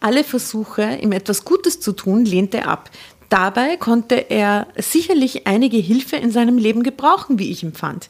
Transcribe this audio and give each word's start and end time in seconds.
Alle 0.00 0.24
Versuche, 0.24 0.98
ihm 1.02 1.12
etwas 1.12 1.44
Gutes 1.44 1.80
zu 1.80 1.92
tun, 1.92 2.24
lehnte 2.24 2.58
er 2.58 2.68
ab. 2.68 2.90
Dabei 3.28 3.76
konnte 3.76 4.30
er 4.30 4.68
sicherlich 4.76 5.46
einige 5.46 5.78
Hilfe 5.78 6.16
in 6.16 6.30
seinem 6.30 6.58
Leben 6.58 6.82
gebrauchen, 6.82 7.38
wie 7.38 7.50
ich 7.50 7.62
empfand. 7.62 8.08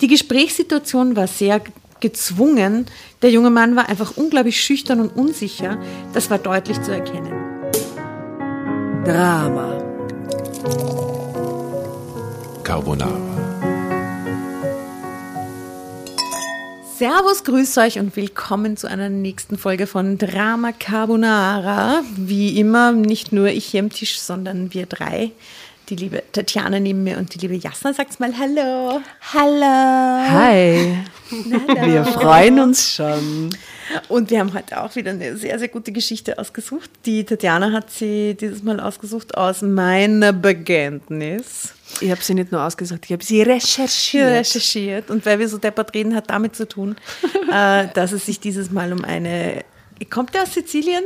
Die 0.00 0.08
Gesprächssituation 0.08 1.16
war 1.16 1.26
sehr 1.26 1.60
gezwungen. 2.00 2.86
Der 3.22 3.30
junge 3.30 3.50
Mann 3.50 3.76
war 3.76 3.88
einfach 3.88 4.16
unglaublich 4.16 4.60
schüchtern 4.60 5.00
und 5.00 5.16
unsicher. 5.16 5.78
Das 6.12 6.30
war 6.30 6.38
deutlich 6.38 6.80
zu 6.82 6.92
erkennen. 6.92 7.32
Drama. 9.04 9.78
Carbonara. 12.62 13.31
Servus, 17.02 17.42
grüß 17.42 17.78
euch 17.78 17.98
und 17.98 18.14
willkommen 18.14 18.76
zu 18.76 18.86
einer 18.86 19.08
nächsten 19.08 19.58
Folge 19.58 19.88
von 19.88 20.18
Drama 20.18 20.70
Carbonara. 20.70 22.04
Wie 22.14 22.60
immer, 22.60 22.92
nicht 22.92 23.32
nur 23.32 23.48
ich 23.48 23.64
hier 23.64 23.80
am 23.80 23.90
Tisch, 23.90 24.20
sondern 24.20 24.72
wir 24.72 24.86
drei. 24.86 25.32
Die 25.88 25.96
liebe 25.96 26.22
Tatjana 26.30 26.78
neben 26.78 27.02
mir 27.02 27.18
und 27.18 27.34
die 27.34 27.40
liebe 27.40 27.56
Jasna. 27.56 27.92
Sagt's 27.92 28.20
mal 28.20 28.32
Hallo. 28.38 29.00
Hallo. 29.34 30.30
Hi. 30.30 30.96
Hallo. 31.68 31.86
Wir 31.86 32.04
freuen 32.04 32.60
uns 32.60 32.94
schon. 32.94 33.50
Und 34.08 34.30
wir 34.30 34.40
haben 34.40 34.54
heute 34.54 34.80
auch 34.80 34.94
wieder 34.96 35.10
eine 35.10 35.36
sehr, 35.36 35.58
sehr 35.58 35.68
gute 35.68 35.92
Geschichte 35.92 36.38
ausgesucht. 36.38 36.90
Die 37.06 37.24
Tatjana 37.24 37.72
hat 37.72 37.90
sie 37.90 38.34
dieses 38.34 38.62
Mal 38.62 38.80
ausgesucht 38.80 39.36
aus 39.36 39.62
meiner 39.62 40.32
Bekenntnis. 40.32 41.74
Ich 42.00 42.10
habe 42.10 42.22
sie 42.22 42.34
nicht 42.34 42.52
nur 42.52 42.62
ausgesucht, 42.62 43.00
ich 43.04 43.12
habe 43.12 43.24
sie 43.24 43.42
recherchiert. 43.42 44.26
recherchiert. 44.30 45.10
Und 45.10 45.26
weil 45.26 45.38
wir 45.38 45.48
so 45.48 45.58
deppert 45.58 45.94
reden, 45.94 46.14
hat 46.14 46.30
damit 46.30 46.56
zu 46.56 46.66
tun, 46.66 46.96
äh, 47.52 47.88
dass 47.94 48.12
es 48.12 48.26
sich 48.26 48.40
dieses 48.40 48.70
Mal 48.70 48.92
um 48.92 49.04
eine. 49.04 49.64
Kommt 50.10 50.34
der 50.34 50.42
aus 50.42 50.54
Sizilien? 50.54 51.04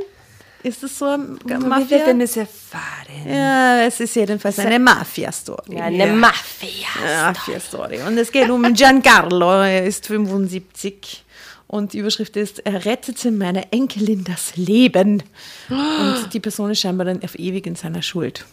Ist 0.63 0.83
das 0.83 0.99
so 0.99 1.05
eine 1.05 1.59
Mafia? 1.61 1.99
werden 1.99 2.21
es 2.23 2.37
erfahren. 2.37 2.83
Ja, 3.29 3.83
es 3.83 4.01
ist 4.01 4.17
jedenfalls 4.17 4.59
eine 4.59 4.81
Mafia-Story. 4.81 5.79
Eine 5.79 6.09
Mafia. 6.09 6.89
Mafia-Story. 7.27 8.01
Und 8.07 8.19
es 8.19 8.33
geht 8.33 8.51
um 8.51 8.63
Giancarlo. 8.75 9.63
Er 9.63 9.85
ist 9.85 10.07
75. 10.07 11.25
Und 11.69 11.93
die 11.95 11.99
Überschrift 11.99 12.37
ist, 12.37 12.61
er 12.61 12.85
rettete 12.85 13.33
meiner 13.33 13.73
Enkelin 13.73 14.23
das 14.23 14.57
Leben. 14.57 15.23
Und 15.69 16.33
die 16.33 16.39
Person 16.39 16.71
ist 16.71 16.81
scheinbar 16.81 17.07
dann 17.07 17.23
auf 17.25 17.37
ewig 17.39 17.67
in 17.67 17.75
seiner 17.75 18.03
Schuld. 18.03 18.45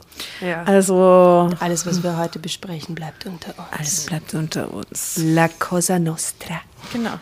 Ja. 0.41 0.63
Also, 0.63 1.51
Alles, 1.59 1.85
was 1.85 2.01
wir 2.01 2.17
heute 2.17 2.39
besprechen, 2.39 2.95
bleibt 2.95 3.25
unter 3.27 3.49
uns. 3.49 3.67
alles 3.71 4.05
bleibt 4.07 4.33
unter 4.33 4.73
uns. 4.73 5.19
La 5.23 5.47
Cosa 5.47 5.99
Nostra. 5.99 6.61
Genau. 6.91 7.13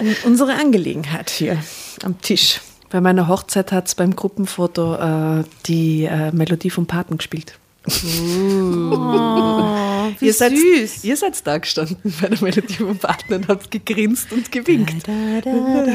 Und 0.00 0.24
unsere 0.24 0.54
Angelegenheit 0.54 1.30
hier 1.30 1.62
am 2.02 2.20
Tisch. 2.20 2.60
Bei 2.90 3.00
meiner 3.00 3.28
Hochzeit 3.28 3.70
hat 3.72 3.86
es 3.88 3.94
beim 3.94 4.16
Gruppenfoto 4.16 4.94
äh, 5.40 5.44
die 5.66 6.04
äh, 6.04 6.32
Melodie 6.32 6.70
vom 6.70 6.86
Paten 6.86 7.18
gespielt. 7.18 7.58
Oh, 7.88 7.90
wie 10.18 10.26
ihr, 10.26 10.34
seid, 10.34 10.52
süß. 10.56 11.04
ihr 11.04 11.16
seid 11.16 11.46
da 11.46 11.58
gestanden 11.58 12.12
bei 12.20 12.28
der 12.28 12.42
Melodie 12.42 12.74
vom 12.74 12.98
Paten 12.98 13.34
und 13.34 13.48
habt 13.48 13.70
gegrinst 13.70 14.32
und 14.32 14.50
gewinkt. 14.52 15.06
Da, 15.06 15.40
da, 15.42 15.50
da, 15.50 15.84
da, 15.84 15.94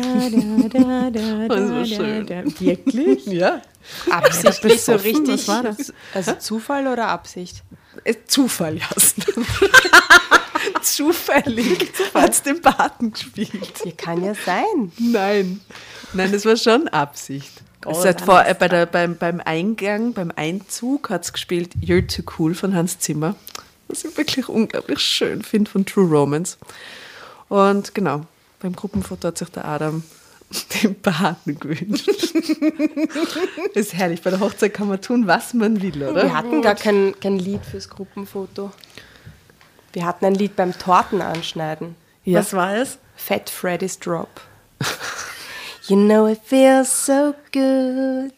da, 0.70 1.10
da, 1.10 1.48
Das 1.56 1.72
war 1.72 1.86
schön. 1.86 2.28
Wirklich? 2.30 3.26
Ja. 3.28 3.62
Absichtlich 4.10 4.82
so 4.82 4.94
richtig. 4.94 5.28
Was 5.28 5.48
war 5.48 5.64
das? 5.64 5.94
Also 6.14 6.34
Zufall 6.34 6.88
oder 6.88 7.08
Absicht? 7.10 7.64
Äh, 8.04 8.16
Zufall, 8.28 8.78
Jasna. 8.78 9.26
Zufällig 10.82 11.92
hat 12.14 12.32
es 12.32 12.42
den 12.44 12.62
Paten 12.62 13.12
gespielt. 13.12 13.82
Hier 13.84 13.92
kann 13.94 14.24
ja 14.24 14.34
sein. 14.34 14.92
Nein, 14.98 15.60
nein, 16.14 16.32
das 16.32 16.46
war 16.46 16.56
schon 16.56 16.88
Absicht. 16.88 17.52
Es 17.90 18.06
hat 18.06 18.22
vor, 18.22 18.46
äh, 18.46 18.54
bei 18.54 18.68
der, 18.68 18.86
beim, 18.86 19.18
beim 19.18 19.42
Eingang, 19.44 20.14
beim 20.14 20.32
Einzug 20.36 21.10
hat 21.10 21.24
es 21.24 21.34
gespielt 21.34 21.74
You're 21.82 22.08
Too 22.08 22.24
Cool 22.38 22.56
von 22.56 22.76
Hans 22.76 23.00
Zimmer, 23.00 23.36
was 23.88 24.04
ich 24.04 24.16
wirklich 24.18 24.48
unglaublich 24.48 25.00
schön 25.00 25.44
finde 25.44 25.70
von 25.70 25.86
True 25.86 26.08
Romance. 26.08 26.58
Und 27.50 27.94
genau, 27.94 28.26
beim 28.60 28.76
Gruppenfoto 28.76 29.28
hat 29.28 29.38
sich 29.38 29.50
der 29.50 29.66
Adam 29.66 30.04
den 30.84 31.00
Paten 31.00 31.60
gewünscht. 31.60 32.08
ist 33.74 33.94
herrlich, 33.94 34.22
bei 34.22 34.30
der 34.30 34.40
Hochzeit 34.40 34.74
kann 34.74 34.88
man 34.88 35.02
tun, 35.02 35.28
was 35.28 35.54
man 35.54 35.82
will, 35.82 36.04
oder? 36.04 36.24
Wir 36.24 36.34
hatten 36.34 36.62
gar 36.62 36.76
kein, 36.76 37.14
kein 37.20 37.40
Lied 37.40 37.66
fürs 37.66 37.90
Gruppenfoto. 37.90 38.72
Wir 39.94 40.06
hatten 40.06 40.26
ein 40.26 40.36
Lied 40.36 40.56
beim 40.56 40.78
Tortenanschneiden. 40.78 41.96
Ja. 42.24 42.40
Was 42.40 42.54
war 42.54 42.76
es? 42.76 42.98
Fat 43.16 43.50
Freddy's 43.50 44.00
Drop. 44.00 44.42
You 45.88 45.98
know 45.98 46.28
it 46.28 46.42
feels 46.42 46.90
so 46.90 47.36
good 47.52 48.32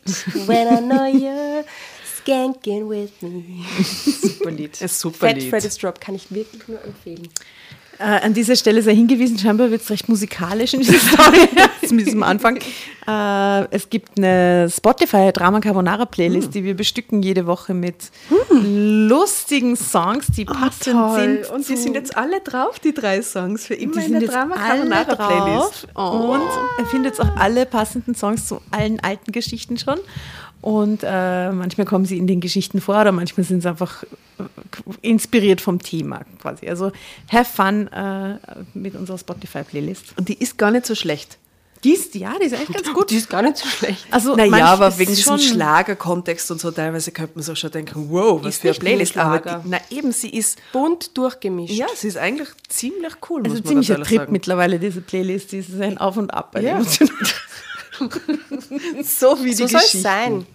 when 0.48 0.68
I 0.68 0.80
know 0.80 1.06
you're 1.06 1.64
skanking 2.04 2.88
with 2.88 3.22
me. 3.22 3.64
Super 3.84 4.50
Lied. 4.50 4.82
Ein 4.82 4.88
super 4.88 5.28
Fat 5.28 5.38
Lied. 5.38 5.50
Freddy's 5.50 5.78
Drop 5.78 6.02
kann 6.02 6.16
ich 6.16 6.32
wirklich 6.34 6.68
nur 6.68 6.84
empfehlen. 6.84 7.30
Äh, 7.98 8.04
an 8.26 8.34
dieser 8.34 8.56
Stelle 8.58 8.82
sei 8.82 8.94
hingewiesen, 8.96 9.38
scheinbar 9.40 9.72
wird 9.72 9.82
es 9.82 9.90
recht 9.90 10.10
musikalisch 10.10 10.74
in 10.74 10.82
dieser 10.82 11.00
Story, 11.00 11.48
zumindest 11.88 12.16
am 12.16 12.24
Anfang. 12.24 12.58
Äh, 13.08 13.68
es 13.74 13.90
gibt 13.90 14.18
eine 14.18 14.68
Spotify 14.70 15.32
Drama 15.32 15.60
Carbonara 15.62 16.06
Playlist, 16.06 16.54
die 16.54 16.64
wir 16.66 16.76
bestücken 16.76 17.24
jede 17.24 17.46
Woche 17.46 17.74
mit 17.74 17.96
lustigen 18.50 19.76
Songs, 19.76 20.28
die 20.36 20.46
passend 20.46 21.14
sind. 21.16 21.50
Und 21.52 21.68
die 21.70 21.76
zu- 21.76 21.82
sind 21.82 21.94
jetzt 21.96 22.18
alle 22.18 22.42
drauf, 22.42 22.80
die 22.80 22.94
drei 22.94 23.22
Songs, 23.22 23.66
für 23.68 23.76
immer 23.76 23.96
in 23.98 24.02
sind 24.12 24.20
der 24.22 24.30
Drama 24.30 24.56
Carbonara. 24.56 25.16
Playlist. 25.28 25.88
Oh. 25.96 26.34
Und 26.34 26.42
er 26.78 26.86
findet 26.88 27.20
auch 27.20 27.36
alle 27.38 27.66
passenden 27.66 28.16
Songs 28.16 28.48
zu 28.48 28.62
allen 28.72 29.00
alten 29.02 29.32
Geschichten 29.32 29.78
schon. 29.78 30.00
Und 30.66 31.04
äh, 31.04 31.52
manchmal 31.52 31.86
kommen 31.86 32.06
sie 32.06 32.18
in 32.18 32.26
den 32.26 32.42
Geschichten 32.42 32.82
vor 32.82 33.00
oder 33.00 33.12
manchmal 33.12 33.44
sind 33.46 33.62
sie 33.62 33.70
einfach 33.70 34.02
äh, 34.40 34.44
inspiriert 35.08 35.62
vom 35.62 35.78
Thema 35.78 36.22
quasi. 36.42 36.68
Also 36.68 36.92
have 37.32 37.46
fun 37.46 37.88
äh, 37.90 38.40
mit 38.74 38.96
unserer 38.96 39.20
Spotify-Playlist. 39.20 40.16
Und 40.18 40.28
die 40.28 40.34
ist 40.34 40.58
gar 40.58 40.72
nicht 40.72 40.88
so 40.88 40.96
schlecht. 40.96 41.38
Die 41.84 41.94
ist, 41.94 42.16
ja, 42.16 42.34
die 42.42 42.46
ist 42.48 42.54
echt 42.54 42.74
ganz 42.74 42.92
gut. 42.92 43.12
Die 43.12 43.18
ist 43.18 43.30
gar 43.30 43.44
nicht 43.44 43.58
so 43.58 43.68
schlecht. 43.68 44.08
Also 44.10 44.36
Naja, 44.36 44.66
aber 44.66 44.98
wegen 44.98 45.14
diesem 45.14 45.38
Schlagerkontext 45.38 46.50
und 46.50 46.60
so, 46.60 46.72
teilweise 46.72 47.12
könnte 47.12 47.34
man 47.36 47.44
sich 47.44 47.60
schon 47.60 47.70
denken, 47.70 48.08
wow, 48.10 48.40
was 48.44 48.56
Ist 48.56 48.62
für 48.62 48.70
eine 48.70 48.80
Playlist. 48.80 49.16
Aber 49.20 49.38
die, 49.38 49.70
na 49.70 49.78
eben, 49.92 50.12
sie 50.12 50.32
ist, 50.32 50.58
Bunt 50.74 51.16
durchgemischt. 51.16 51.76
ja, 51.76 51.86
sie 51.96 52.08
ist 52.08 52.18
eigentlich 52.18 52.48
ziemlich 52.70 53.14
cool, 53.30 53.44
Also 53.44 53.58
muss 53.58 53.66
man 53.66 53.70
ziemlich 53.70 53.88
ganz 53.90 54.00
ein 54.00 54.04
Trip 54.08 54.18
sagen. 54.18 54.32
mittlerweile, 54.32 54.80
diese 54.80 55.02
Playlist. 55.02 55.52
Die 55.52 55.60
ist 55.60 55.80
ein 55.80 56.00
Auf 56.00 56.18
und 56.18 56.34
Ab. 56.34 56.60
Ja. 56.60 56.82
so 59.04 59.38
wie 59.44 59.54
so 59.54 59.66
die 59.66 59.72
soll 59.72 59.80
es 59.80 59.92
Geschichte. 59.92 60.00
sein. 60.00 60.48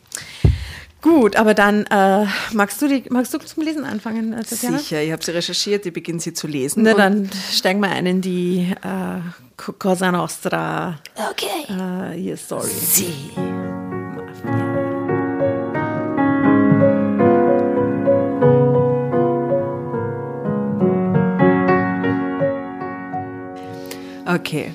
Gut, 1.03 1.37
aber 1.37 1.55
dann 1.55 1.87
äh, 1.87 2.27
magst, 2.53 2.83
du 2.83 2.89
die, 2.89 3.05
magst 3.09 3.33
du 3.33 3.39
zum 3.39 3.63
Lesen 3.63 3.85
anfangen, 3.85 4.35
äh, 4.35 4.43
Tatjana? 4.43 4.79
Sicher, 4.79 5.01
ich 5.03 5.13
habe 5.13 5.25
sie 5.25 5.31
recherchiert, 5.31 5.87
ich 5.87 5.93
beginne 5.95 6.21
sie 6.21 6.35
zu 6.35 6.47
lesen. 6.47 6.83
Na 6.83 6.93
dann 6.93 7.31
steigen 7.51 7.81
wir 7.81 7.89
ein 7.91 8.05
in 8.05 8.21
die 8.21 8.71
äh, 8.83 9.21
Co- 9.57 9.73
Cosa 9.73 10.13
Nostra 10.13 10.99
Okay. 11.31 11.73
äh, 12.23 12.37
Story. 12.37 12.69
sie. 12.69 13.15
Okay, 24.27 24.73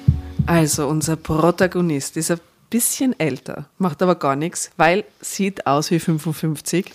also 0.47 0.88
unser 0.88 1.16
Protagonist 1.16 2.18
ist 2.18 2.31
ein 2.31 2.40
bisschen 2.69 3.17
älter, 3.19 3.69
macht 3.77 4.01
aber 4.01 4.15
gar 4.15 4.35
nichts, 4.35 4.71
weil 4.77 5.03
sieht 5.21 5.65
aus 5.67 5.91
wie 5.91 5.99
55. 5.99 6.91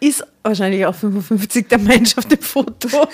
Ist 0.00 0.24
wahrscheinlich 0.42 0.86
auch 0.86 0.94
55 0.94 1.68
der 1.68 1.78
Mensch 1.78 2.16
auf 2.16 2.24
dem 2.26 2.40
Foto. 2.40 2.88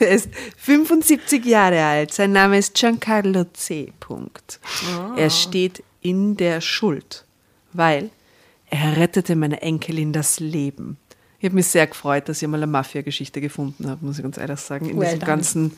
Er 0.00 0.08
ist 0.10 0.28
75 0.58 1.44
Jahre 1.44 1.82
alt. 1.82 2.12
Sein 2.12 2.32
Name 2.32 2.58
ist 2.58 2.74
Giancarlo 2.74 3.44
C. 3.52 3.92
Punkt. 4.00 4.58
Er 5.16 5.30
steht 5.30 5.82
in 6.00 6.36
der 6.36 6.60
Schuld, 6.60 7.24
weil 7.72 8.10
er 8.68 8.96
rettete 8.96 9.36
meiner 9.36 9.62
Enkelin 9.62 10.12
das 10.12 10.40
Leben. 10.40 10.96
Ich 11.38 11.44
habe 11.46 11.54
mich 11.54 11.68
sehr 11.68 11.86
gefreut, 11.86 12.28
dass 12.28 12.42
ich 12.42 12.48
mal 12.48 12.58
eine 12.58 12.66
Mafia-Geschichte 12.66 13.40
gefunden 13.40 13.88
habe, 13.88 14.04
muss 14.04 14.18
ich 14.18 14.22
ganz 14.22 14.36
ehrlich 14.38 14.60
sagen. 14.60 14.90
In 14.90 14.98
Well 14.98 15.06
diesem 15.06 15.20
done. 15.20 15.30
ganzen. 15.30 15.72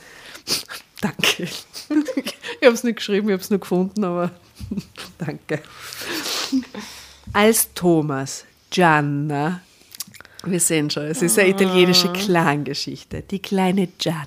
Danke. 1.02 1.42
Ich 2.60 2.66
habe 2.66 2.74
es 2.74 2.84
nicht 2.84 2.96
geschrieben, 2.96 3.28
ich 3.28 3.32
habe 3.32 3.42
es 3.42 3.50
nur 3.50 3.60
gefunden, 3.60 4.04
aber 4.04 4.30
danke. 5.18 5.60
Als 7.32 7.74
Thomas 7.74 8.44
Gianna 8.70 9.60
wir 10.44 10.60
sehen 10.60 10.90
schon, 10.90 11.04
es 11.04 11.22
ist 11.22 11.38
eine 11.38 11.50
italienische 11.50 12.12
Clangeschichte. 12.12 13.22
Die 13.22 13.40
kleine 13.40 13.86
Gianna. 13.86 14.26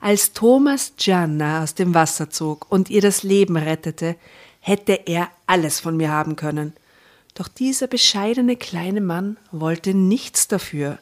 Als 0.00 0.32
Thomas 0.32 0.94
Gianna 0.96 1.62
aus 1.62 1.74
dem 1.74 1.94
Wasser 1.94 2.30
zog 2.30 2.70
und 2.70 2.90
ihr 2.90 3.00
das 3.00 3.22
Leben 3.22 3.56
rettete, 3.56 4.16
hätte 4.60 5.06
er 5.06 5.28
alles 5.46 5.78
von 5.78 5.96
mir 5.96 6.10
haben 6.10 6.36
können. 6.36 6.72
Doch 7.34 7.48
dieser 7.48 7.86
bescheidene 7.86 8.56
kleine 8.56 9.00
Mann 9.00 9.36
wollte 9.52 9.94
nichts 9.94 10.48
dafür. 10.48 10.98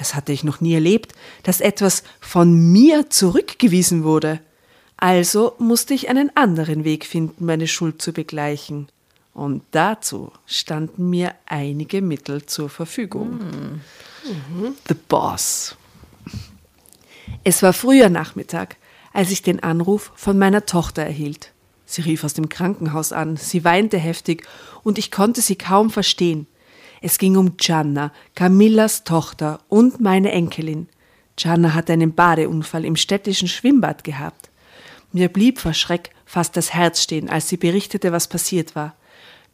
Das 0.00 0.14
hatte 0.14 0.32
ich 0.32 0.44
noch 0.44 0.62
nie 0.62 0.72
erlebt, 0.72 1.12
dass 1.42 1.60
etwas 1.60 2.04
von 2.20 2.72
mir 2.72 3.10
zurückgewiesen 3.10 4.02
wurde. 4.02 4.40
Also 4.96 5.54
musste 5.58 5.92
ich 5.92 6.08
einen 6.08 6.34
anderen 6.34 6.84
Weg 6.84 7.04
finden, 7.04 7.44
meine 7.44 7.68
Schuld 7.68 8.00
zu 8.00 8.14
begleichen. 8.14 8.88
Und 9.34 9.62
dazu 9.72 10.32
standen 10.46 11.10
mir 11.10 11.34
einige 11.44 12.00
Mittel 12.00 12.46
zur 12.46 12.70
Verfügung. 12.70 13.40
The 14.88 14.94
Boss. 15.06 15.76
Es 17.44 17.62
war 17.62 17.74
früher 17.74 18.08
Nachmittag, 18.08 18.76
als 19.12 19.30
ich 19.30 19.42
den 19.42 19.62
Anruf 19.62 20.12
von 20.14 20.38
meiner 20.38 20.64
Tochter 20.64 21.02
erhielt. 21.02 21.52
Sie 21.84 22.00
rief 22.00 22.24
aus 22.24 22.32
dem 22.32 22.48
Krankenhaus 22.48 23.12
an, 23.12 23.36
sie 23.36 23.64
weinte 23.64 23.98
heftig 23.98 24.46
und 24.82 24.96
ich 24.96 25.10
konnte 25.10 25.42
sie 25.42 25.56
kaum 25.56 25.90
verstehen. 25.90 26.46
Es 27.00 27.18
ging 27.18 27.36
um 27.36 27.56
Gianna, 27.56 28.12
Camillas 28.34 29.04
Tochter 29.04 29.60
und 29.68 30.00
meine 30.00 30.32
Enkelin. 30.32 30.88
Gianna 31.36 31.72
hatte 31.72 31.94
einen 31.94 32.14
Badeunfall 32.14 32.84
im 32.84 32.96
städtischen 32.96 33.48
Schwimmbad 33.48 34.04
gehabt. 34.04 34.50
Mir 35.12 35.28
blieb 35.28 35.58
vor 35.58 35.72
Schreck 35.74 36.10
fast 36.26 36.56
das 36.56 36.74
Herz 36.74 37.02
stehen, 37.02 37.28
als 37.28 37.48
sie 37.48 37.56
berichtete, 37.56 38.12
was 38.12 38.28
passiert 38.28 38.76
war. 38.76 38.94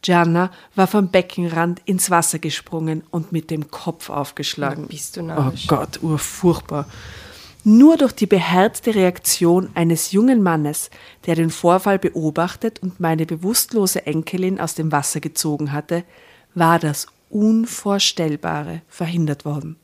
Gianna 0.02 0.50
war 0.74 0.86
vom 0.86 1.08
Beckenrand 1.08 1.80
ins 1.84 2.10
Wasser 2.10 2.38
gesprungen 2.38 3.02
und 3.10 3.32
mit 3.32 3.50
dem 3.50 3.70
Kopf 3.70 4.10
aufgeschlagen. 4.10 4.88
Bist 4.88 5.16
du 5.16 5.20
Oh 5.20 5.24
narrisch. 5.24 5.66
Gott, 5.66 6.02
urfurchtbar. 6.02 6.86
Nur 7.64 7.96
durch 7.96 8.12
die 8.12 8.26
beherzte 8.26 8.94
Reaktion 8.94 9.70
eines 9.74 10.12
jungen 10.12 10.42
Mannes, 10.42 10.90
der 11.26 11.34
den 11.34 11.50
Vorfall 11.50 11.98
beobachtet 11.98 12.80
und 12.80 13.00
meine 13.00 13.26
bewusstlose 13.26 14.06
Enkelin 14.06 14.60
aus 14.60 14.74
dem 14.74 14.92
Wasser 14.92 15.18
gezogen 15.20 15.72
hatte, 15.72 16.04
war 16.54 16.78
das 16.78 17.08
Unvorstellbare 17.30 18.82
verhindert 18.88 19.44
worden. 19.44 19.76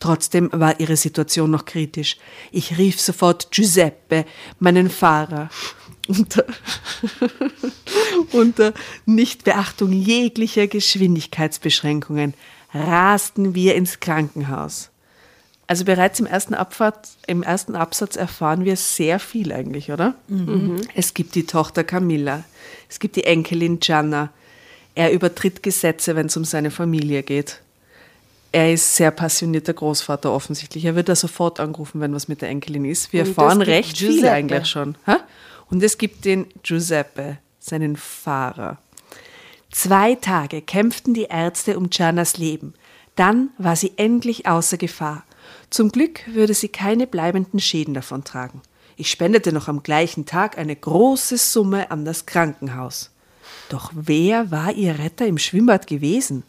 Trotzdem 0.00 0.48
war 0.52 0.80
ihre 0.80 0.96
Situation 0.96 1.50
noch 1.50 1.66
kritisch. 1.66 2.16
Ich 2.50 2.78
rief 2.78 3.00
sofort 3.00 3.50
Giuseppe, 3.50 4.24
meinen 4.58 4.88
Fahrer. 4.88 5.50
Unter, 6.08 6.44
unter 8.32 8.72
Nichtbeachtung 9.04 9.92
jeglicher 9.92 10.66
Geschwindigkeitsbeschränkungen 10.66 12.34
rasten 12.72 13.54
wir 13.54 13.74
ins 13.74 14.00
Krankenhaus. 14.00 14.90
Also 15.66 15.84
bereits 15.84 16.18
im 16.18 16.26
ersten, 16.26 16.54
Abfahrt, 16.54 17.10
im 17.28 17.44
ersten 17.44 17.76
Absatz 17.76 18.16
erfahren 18.16 18.64
wir 18.64 18.76
sehr 18.76 19.20
viel 19.20 19.52
eigentlich, 19.52 19.92
oder? 19.92 20.14
Es 20.96 21.14
gibt 21.14 21.36
die 21.36 21.46
Tochter 21.46 21.84
Camilla, 21.84 22.42
es 22.88 22.98
gibt 22.98 23.14
die 23.14 23.24
Enkelin 23.24 23.78
Gianna. 23.78 24.32
Er 25.00 25.12
übertritt 25.12 25.62
Gesetze, 25.62 26.14
wenn 26.14 26.26
es 26.26 26.36
um 26.36 26.44
seine 26.44 26.70
Familie 26.70 27.22
geht. 27.22 27.62
Er 28.52 28.70
ist 28.70 28.96
sehr 28.96 29.10
passionierter 29.10 29.72
Großvater 29.72 30.30
offensichtlich. 30.30 30.84
Er 30.84 30.94
wird 30.94 31.08
da 31.08 31.16
sofort 31.16 31.58
angerufen, 31.58 32.02
wenn 32.02 32.12
was 32.12 32.28
mit 32.28 32.42
der 32.42 32.50
Enkelin 32.50 32.84
ist. 32.84 33.10
Wir 33.10 33.22
Und 33.22 33.28
erfahren 33.28 33.58
gibt 33.60 33.70
recht 33.70 33.96
viel 33.96 34.08
Giuseppe. 34.08 34.30
eigentlich 34.30 34.66
schon. 34.66 34.96
Und 35.70 35.82
es 35.82 35.96
gibt 35.96 36.26
den 36.26 36.48
Giuseppe, 36.62 37.38
seinen 37.58 37.96
Fahrer. 37.96 38.76
Zwei 39.72 40.16
Tage 40.16 40.60
kämpften 40.60 41.14
die 41.14 41.28
Ärzte 41.30 41.78
um 41.78 41.88
Giannas 41.88 42.36
Leben. 42.36 42.74
Dann 43.16 43.48
war 43.56 43.76
sie 43.76 43.92
endlich 43.96 44.46
außer 44.46 44.76
Gefahr. 44.76 45.24
Zum 45.70 45.92
Glück 45.92 46.20
würde 46.26 46.52
sie 46.52 46.68
keine 46.68 47.06
bleibenden 47.06 47.58
Schäden 47.58 47.94
davontragen. 47.94 48.60
Ich 48.98 49.10
spendete 49.10 49.54
noch 49.54 49.66
am 49.66 49.82
gleichen 49.82 50.26
Tag 50.26 50.58
eine 50.58 50.76
große 50.76 51.38
Summe 51.38 51.90
an 51.90 52.04
das 52.04 52.26
Krankenhaus. 52.26 53.10
Doch 53.70 53.92
wer 53.94 54.50
war 54.50 54.72
ihr 54.72 54.98
Retter 54.98 55.26
im 55.26 55.38
Schwimmbad 55.38 55.86
gewesen? 55.86 56.42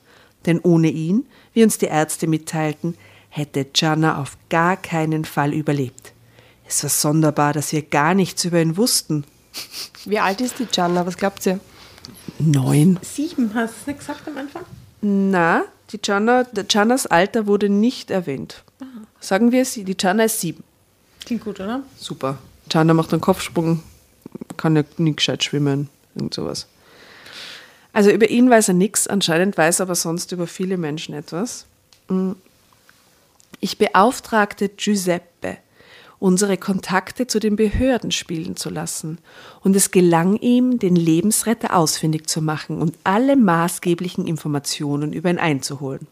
Denn 0.47 0.59
ohne 0.59 0.89
ihn, 0.89 1.27
wie 1.53 1.63
uns 1.63 1.77
die 1.77 1.85
Ärzte 1.85 2.25
mitteilten, 2.25 2.97
hätte 3.29 3.63
Gianna 3.63 4.17
auf 4.17 4.37
gar 4.49 4.75
keinen 4.75 5.23
Fall 5.23 5.53
überlebt. 5.53 6.13
Es 6.67 6.81
war 6.81 6.89
sonderbar, 6.89 7.53
dass 7.53 7.71
wir 7.73 7.83
gar 7.83 8.15
nichts 8.15 8.43
über 8.43 8.59
ihn 8.59 8.75
wussten. 8.75 9.23
Wie 10.05 10.17
alt 10.17 10.41
ist 10.41 10.57
die 10.59 10.65
Gianna? 10.65 11.05
Was 11.05 11.17
glaubt 11.17 11.45
ihr? 11.45 11.59
Neun. 12.39 12.99
Sieben, 13.03 13.53
hast 13.53 13.73
du 13.75 13.79
es 13.81 13.87
nicht 13.87 13.99
gesagt 13.99 14.27
am 14.27 14.37
Anfang? 14.37 14.63
Na, 15.01 15.63
die 15.91 15.99
der 15.99 16.45
Giannas 16.67 17.05
Alter 17.05 17.45
wurde 17.45 17.69
nicht 17.69 18.09
erwähnt. 18.09 18.63
Sagen 19.19 19.51
wir 19.51 19.61
es, 19.61 19.73
die 19.75 19.83
Gianna 19.83 20.23
ist 20.23 20.39
sieben. 20.39 20.63
Klingt 21.23 21.43
gut, 21.43 21.59
oder? 21.59 21.83
Super. 21.97 22.39
Gianna 22.67 22.95
macht 22.95 23.11
einen 23.11 23.21
Kopfsprung, 23.21 23.83
kann 24.57 24.75
ja 24.75 24.83
nicht 24.97 25.17
gescheit 25.17 25.43
schwimmen, 25.43 25.89
irgend 26.15 26.33
sowas. 26.33 26.67
Also 27.93 28.09
über 28.09 28.29
ihn 28.29 28.49
weiß 28.49 28.69
er 28.69 28.73
nichts, 28.73 29.07
anscheinend 29.07 29.57
weiß 29.57 29.79
er 29.79 29.83
aber 29.83 29.95
sonst 29.95 30.31
über 30.31 30.47
viele 30.47 30.77
Menschen 30.77 31.13
etwas. 31.13 31.65
Mm. 32.07 32.31
Ich 33.59 33.77
beauftragte 33.77 34.69
Giuseppe, 34.69 35.57
unsere 36.19 36.57
Kontakte 36.57 37.27
zu 37.27 37.39
den 37.39 37.55
Behörden 37.55 38.11
spielen 38.11 38.55
zu 38.55 38.69
lassen, 38.69 39.19
und 39.61 39.75
es 39.75 39.91
gelang 39.91 40.37
ihm, 40.37 40.79
den 40.79 40.95
Lebensretter 40.95 41.75
ausfindig 41.75 42.27
zu 42.27 42.41
machen 42.41 42.81
und 42.81 42.97
alle 43.03 43.35
maßgeblichen 43.35 44.25
Informationen 44.25 45.13
über 45.13 45.29
ihn 45.29 45.37
einzuholen. 45.37 46.07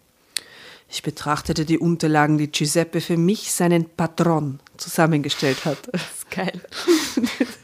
Ich 0.91 1.03
betrachtete 1.03 1.65
die 1.65 1.77
Unterlagen, 1.77 2.39
die 2.39 2.51
Giuseppe 2.51 2.99
für 2.99 3.17
mich, 3.17 3.53
seinen 3.53 3.85
Patron, 3.85 4.59
zusammengestellt 4.77 5.65
hat. 5.65 5.77
Das 5.91 6.01
ist 6.01 6.31
geil. 6.31 6.61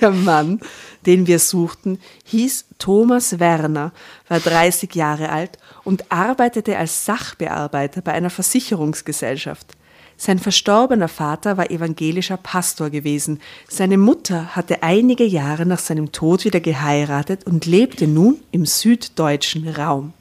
Der 0.00 0.10
Mann, 0.10 0.60
den 1.06 1.26
wir 1.26 1.38
suchten, 1.38 1.98
hieß 2.24 2.66
Thomas 2.78 3.38
Werner, 3.38 3.92
war 4.28 4.40
30 4.40 4.94
Jahre 4.94 5.30
alt 5.30 5.58
und 5.84 6.10
arbeitete 6.10 6.78
als 6.78 7.04
Sachbearbeiter 7.04 8.00
bei 8.00 8.12
einer 8.12 8.30
Versicherungsgesellschaft. 8.30 9.76
Sein 10.16 10.38
verstorbener 10.38 11.08
Vater 11.08 11.56
war 11.56 11.70
evangelischer 11.70 12.36
Pastor 12.36 12.90
gewesen. 12.90 13.40
Seine 13.68 13.96
Mutter 13.96 14.54
hatte 14.54 14.82
einige 14.82 15.24
Jahre 15.24 15.64
nach 15.64 15.78
seinem 15.78 16.12
Tod 16.12 16.44
wieder 16.44 16.60
geheiratet 16.60 17.46
und 17.46 17.64
lebte 17.64 18.06
nun 18.06 18.38
im 18.52 18.66
süddeutschen 18.66 19.66
Raum. 19.68 20.12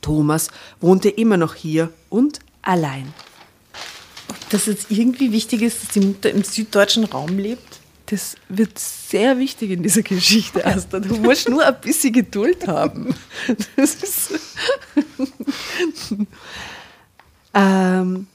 Thomas 0.00 0.48
wohnte 0.80 1.08
immer 1.08 1.36
noch 1.36 1.54
hier 1.54 1.90
und 2.10 2.40
allein. 2.62 3.14
Dass 4.50 4.66
es 4.66 4.90
irgendwie 4.90 5.30
wichtig 5.30 5.62
ist, 5.62 5.84
dass 5.84 5.90
die 5.90 6.00
Mutter 6.00 6.30
im 6.30 6.42
süddeutschen 6.42 7.04
Raum 7.04 7.38
lebt. 7.38 7.71
Das 8.12 8.36
wird 8.50 8.78
sehr 8.78 9.38
wichtig 9.38 9.70
in 9.70 9.82
dieser 9.82 10.02
Geschichte, 10.02 10.66
Asta. 10.66 11.00
Du 11.00 11.16
musst 11.16 11.48
nur 11.48 11.64
ein 11.64 11.80
bisschen 11.80 12.12
Geduld 12.12 12.68
haben. 12.68 13.14
Das 13.74 13.94
ist 13.94 14.32
ähm, 17.54 18.26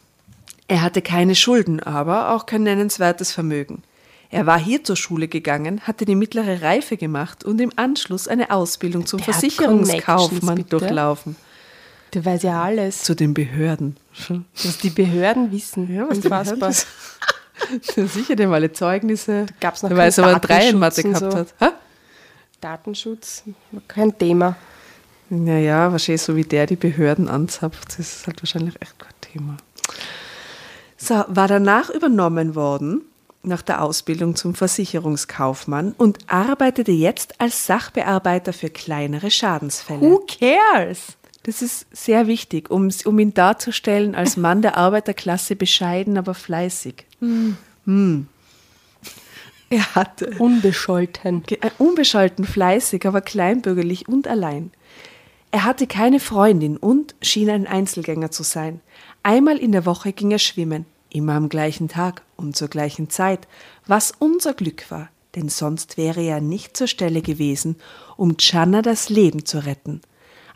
er 0.67 0.81
hatte 0.81 1.03
keine 1.03 1.35
Schulden, 1.35 1.79
aber 1.79 2.31
auch 2.31 2.47
kein 2.47 2.63
nennenswertes 2.63 3.31
Vermögen. 3.31 3.83
Er 4.31 4.47
war 4.47 4.59
hier 4.59 4.83
zur 4.83 4.95
Schule 4.95 5.27
gegangen, 5.27 5.81
hatte 5.81 6.05
die 6.05 6.15
mittlere 6.15 6.63
Reife 6.63 6.97
gemacht 6.97 7.43
und 7.43 7.61
im 7.61 7.71
Anschluss 7.75 8.27
eine 8.27 8.49
Ausbildung 8.49 9.05
zum 9.05 9.19
Der 9.19 9.31
Versicherungskaufmann 9.31 10.65
durchlaufen. 10.67 11.35
Der 12.15 12.25
weiß 12.25 12.41
ja 12.41 12.63
alles. 12.63 13.03
Zu 13.03 13.13
den 13.13 13.35
Behörden. 13.35 13.95
Was 14.55 14.79
die 14.79 14.89
Behörden 14.89 15.51
wissen. 15.51 15.93
Ja, 15.93 16.09
was 16.09 16.17
Unfassbar. 16.17 16.73
Sicher, 17.81 18.35
dem 18.35 18.51
alle 18.53 18.71
Zeugnisse. 18.71 19.45
gab's 19.59 19.81
noch 19.83 19.89
Der 19.89 19.97
keinen 19.97 20.07
weiß 20.07 20.19
aber, 20.19 20.35
ein 20.35 20.41
Drei 20.41 20.69
in 20.69 20.79
Mathe 20.79 21.03
gehabt 21.03 21.31
so. 21.31 21.37
hat. 21.37 21.53
Ha? 21.59 21.73
Datenschutz, 22.61 23.43
kein 23.87 24.17
Thema. 24.17 24.55
Naja, 25.29 25.91
wahrscheinlich 25.91 26.21
so 26.21 26.35
wie 26.35 26.43
der 26.43 26.65
die 26.65 26.75
Behörden 26.77 27.27
anzapft, 27.27 27.89
das 27.89 27.99
ist 27.99 28.27
halt 28.27 28.41
wahrscheinlich 28.41 28.81
echt 28.81 28.97
kein 28.97 29.13
Thema. 29.21 29.57
So, 30.97 31.23
war 31.27 31.47
danach 31.47 31.89
übernommen 31.89 32.55
worden, 32.55 33.01
nach 33.43 33.61
der 33.61 33.81
Ausbildung 33.83 34.35
zum 34.35 34.55
Versicherungskaufmann 34.55 35.93
und 35.97 36.17
arbeitete 36.27 36.91
jetzt 36.91 37.39
als 37.39 37.65
Sachbearbeiter 37.67 38.53
für 38.53 38.69
kleinere 38.69 39.29
Schadensfälle. 39.29 40.01
Who 40.01 40.25
cares? 40.27 41.17
Das 41.47 41.61
ist 41.61 41.87
sehr 41.91 42.27
wichtig, 42.27 42.69
um, 42.69 42.89
um 43.05 43.19
ihn 43.19 43.33
darzustellen 43.33 44.13
als 44.15 44.35
Mann 44.45 44.61
der 44.61 44.77
Arbeiterklasse, 44.77 45.55
bescheiden, 45.55 46.17
aber 46.17 46.33
fleißig. 46.35 47.05
Hm. 47.19 48.27
Er 49.69 49.95
hatte 49.95 50.31
Unbescholten. 50.39 51.43
Ge- 51.43 51.59
äh, 51.61 51.71
Unbescholten, 51.77 52.45
fleißig, 52.45 53.05
aber 53.05 53.19
kleinbürgerlich 53.21 54.07
und 54.07 54.27
allein. 54.27 54.71
Er 55.51 55.63
hatte 55.65 55.87
keine 55.87 56.19
Freundin 56.21 56.77
und 56.77 57.15
schien 57.21 57.49
ein 57.49 57.67
Einzelgänger 57.67 58.31
zu 58.31 58.43
sein. 58.43 58.79
Einmal 59.23 59.57
in 59.57 59.71
der 59.73 59.85
Woche 59.85 60.13
ging 60.13 60.31
er 60.31 60.39
schwimmen, 60.39 60.85
immer 61.09 61.33
am 61.33 61.49
gleichen 61.49 61.87
Tag 61.89 62.21
und 62.37 62.55
zur 62.55 62.69
gleichen 62.69 63.09
Zeit, 63.09 63.47
was 63.85 64.13
unser 64.19 64.53
Glück 64.53 64.89
war, 64.89 65.09
denn 65.35 65.49
sonst 65.49 65.97
wäre 65.97 66.21
er 66.21 66.39
nicht 66.39 66.77
zur 66.77 66.87
Stelle 66.87 67.21
gewesen, 67.21 67.75
um 68.15 68.37
Gianna 68.37 68.81
das 68.81 69.09
Leben 69.09 69.45
zu 69.45 69.65
retten. 69.65 70.01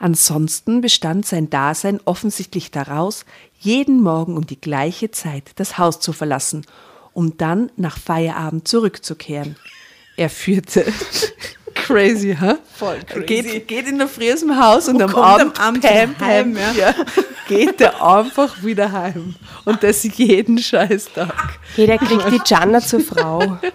Ansonsten 0.01 0.81
bestand 0.81 1.27
sein 1.27 1.51
Dasein 1.51 1.99
offensichtlich 2.05 2.71
daraus, 2.71 3.23
jeden 3.59 4.01
Morgen 4.01 4.35
um 4.35 4.47
die 4.47 4.59
gleiche 4.59 5.11
Zeit 5.11 5.51
das 5.57 5.77
Haus 5.77 5.99
zu 5.99 6.11
verlassen, 6.11 6.65
um 7.13 7.37
dann 7.37 7.71
nach 7.75 7.99
Feierabend 7.99 8.67
zurückzukehren. 8.67 9.57
Er 10.17 10.31
führte 10.31 10.91
crazy, 11.75 12.35
ha? 12.35 12.57
Voll 12.73 12.99
crazy. 13.05 13.25
Geht, 13.25 13.67
geht 13.67 13.87
in 13.87 13.99
der 13.99 14.07
Früh 14.07 14.33
aus 14.33 14.39
dem 14.39 14.59
Haus 14.59 14.87
und, 14.87 14.95
Und 14.95 15.03
am 15.03 15.15
Abend, 15.15 15.59
am 15.59 15.67
Abend 15.67 15.83
pam, 15.83 16.15
pam, 16.15 16.27
heim, 16.27 16.57
ja. 16.57 16.71
ja. 16.71 16.95
geht 17.47 17.79
er 17.79 18.03
einfach 18.03 18.63
wieder 18.63 18.91
heim. 18.91 19.35
Und 19.65 19.83
das 19.83 20.01
jeden 20.17 20.57
Scheißtag. 20.57 21.59
Jeder 21.77 21.99
kriegt 21.99 22.31
die 22.31 22.39
Gianna 22.39 22.81
zur 22.81 23.01
Frau. 23.01 23.59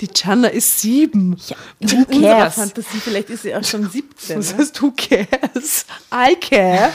Die 0.00 0.08
Gianna 0.08 0.48
ist 0.48 0.80
sieben. 0.80 1.36
Ja, 1.48 1.56
In 1.78 1.90
who 1.90 1.96
unserer 2.16 2.20
cares? 2.38 2.54
Fantasie, 2.54 2.98
vielleicht 3.00 3.30
ist 3.30 3.42
sie 3.42 3.54
auch 3.54 3.64
schon 3.64 3.88
17. 3.88 4.38
Was 4.38 4.52
Ne? 4.52 4.58
heißt, 4.58 4.82
who 4.82 4.92
cares? 4.96 5.86
I 6.12 6.34
care. 6.36 6.92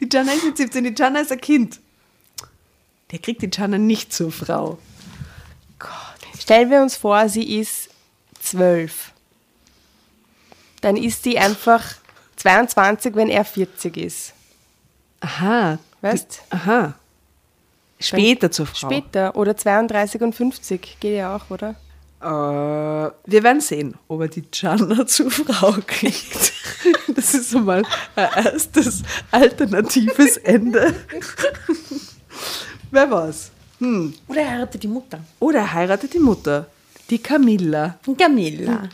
Die 0.00 0.08
Gianna 0.08 0.32
ist 0.32 0.44
nicht 0.44 0.56
17, 0.56 0.84
die 0.84 0.94
Gianna 0.94 1.20
ist 1.20 1.32
ein 1.32 1.40
Kind. 1.40 1.80
Der 3.10 3.18
kriegt 3.20 3.42
die 3.42 3.48
Gianna 3.50 3.78
nicht 3.78 4.12
zur 4.12 4.30
Frau. 4.32 4.78
Stellen 6.38 6.70
wir 6.70 6.82
uns 6.82 6.96
vor, 6.96 7.28
sie 7.28 7.58
ist 7.58 7.88
zwölf. 8.40 9.12
Dann 10.80 10.96
ist 10.96 11.22
sie 11.24 11.38
einfach 11.38 11.84
22, 12.36 13.14
wenn 13.14 13.28
er 13.28 13.44
40 13.44 13.96
ist. 13.96 14.32
Aha. 15.20 15.78
Weißt? 16.00 16.42
Aha. 16.50 16.94
Später 18.00 18.50
zur 18.50 18.66
Frau. 18.66 18.88
Später. 18.88 19.36
Oder 19.36 19.56
32 19.56 20.20
und 20.22 20.34
50. 20.34 20.98
Geht 21.00 21.16
ja 21.16 21.34
auch, 21.34 21.50
oder? 21.50 21.74
Äh, 22.20 22.24
wir 22.26 23.42
werden 23.42 23.60
sehen, 23.60 23.94
ob 24.08 24.22
er 24.22 24.28
die 24.28 24.42
Gianna 24.42 25.06
zur 25.06 25.30
Frau 25.30 25.74
kriegt. 25.86 26.52
Das 27.08 27.34
ist 27.34 27.50
so 27.50 27.58
mal 27.58 27.82
ein 28.14 28.28
erstes 28.44 29.02
alternatives 29.32 30.36
Ende. 30.36 30.94
Wer 32.92 33.10
weiß. 33.10 33.50
Hm. 33.80 34.14
Oder 34.28 34.42
er 34.42 34.50
heiratet 34.52 34.82
die 34.84 34.88
Mutter. 34.88 35.20
Oder 35.40 35.58
er 35.58 35.72
heiratet 35.72 36.14
die 36.14 36.20
Mutter, 36.20 36.66
die 37.10 37.18
Camilla. 37.18 37.98
Camilla. 38.16 38.88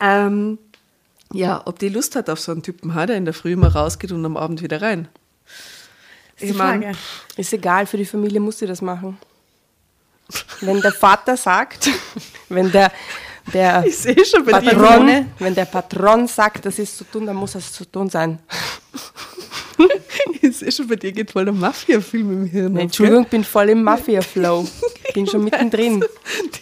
Ähm, 0.00 0.58
ja, 1.32 1.62
ob 1.64 1.78
die 1.78 1.88
Lust 1.88 2.14
hat 2.14 2.30
auf 2.30 2.40
so 2.40 2.52
einen 2.52 2.62
Typen, 2.62 2.94
hat 2.94 3.10
er 3.10 3.16
in 3.16 3.24
der 3.24 3.34
Früh 3.34 3.56
mal 3.56 3.70
rausgeht 3.70 4.12
und 4.12 4.24
am 4.24 4.36
Abend 4.36 4.62
wieder 4.62 4.80
rein. 4.82 5.08
Ich 6.42 6.54
mein- 6.54 6.82
Frage. 6.82 6.96
Ist 7.36 7.52
egal, 7.52 7.86
für 7.86 7.96
die 7.96 8.04
Familie 8.04 8.40
muss 8.40 8.58
sie 8.58 8.66
das 8.66 8.80
machen. 8.82 9.18
Wenn 10.60 10.80
der 10.80 10.92
Vater 10.92 11.36
sagt, 11.36 11.90
wenn 12.48 12.70
der, 12.70 12.90
der 13.52 13.84
Ich 13.86 14.02
bei 14.44 14.60
dir. 14.60 14.70
Patron, 14.70 15.26
wenn 15.38 15.54
der 15.54 15.64
Patron 15.66 16.26
sagt, 16.26 16.64
das 16.66 16.78
ist 16.78 16.96
zu 16.98 17.04
tun, 17.04 17.26
dann 17.26 17.36
muss 17.36 17.54
es 17.54 17.72
zu 17.72 17.84
tun 17.84 18.08
sein. 18.08 18.38
Ich 20.40 20.56
sehe 20.58 20.70
schon 20.70 20.86
bei 20.86 20.96
dir 20.96 21.12
geht 21.12 21.30
voll 21.30 21.44
der 21.44 21.54
Mafia-Film 21.54 22.32
im 22.32 22.46
Hirn. 22.46 22.72
Nee, 22.74 22.82
Entschuldigung, 22.82 23.24
bin 23.26 23.42
voll 23.42 23.70
im 23.70 23.82
Mafia-Flow. 23.82 24.66
Bin 25.14 25.26
schon 25.26 25.44
mittendrin. 25.44 26.04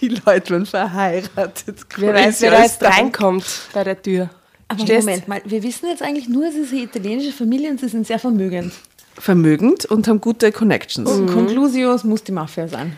Die 0.00 0.08
Leute 0.08 0.50
werden 0.50 0.66
verheiratet. 0.66 1.78
Wer 1.96 2.14
weiß, 2.14 2.40
wer 2.42 2.50
da 2.52 2.62
jetzt 2.62 2.82
reinkommt 2.82 3.44
bei 3.72 3.84
der 3.84 4.00
Tür. 4.00 4.30
Aber? 4.68 4.84
Moment 4.84 5.26
mal, 5.28 5.42
wir 5.44 5.62
wissen 5.62 5.88
jetzt 5.88 6.02
eigentlich 6.02 6.28
nur, 6.28 6.46
es 6.46 6.54
ist 6.54 6.72
eine 6.72 6.82
italienische 6.82 7.32
Familie 7.32 7.70
und 7.70 7.80
sie 7.80 7.88
sind 7.88 8.06
sehr 8.06 8.18
vermögend. 8.18 8.72
Vermögend 9.20 9.84
und 9.84 10.08
haben 10.08 10.20
gute 10.20 10.50
Connections. 10.50 11.10
Und 11.10 11.26
Conclusio, 11.32 11.92
es 11.92 12.04
muss 12.04 12.24
die 12.24 12.32
Mafia 12.32 12.66
sein. 12.68 12.96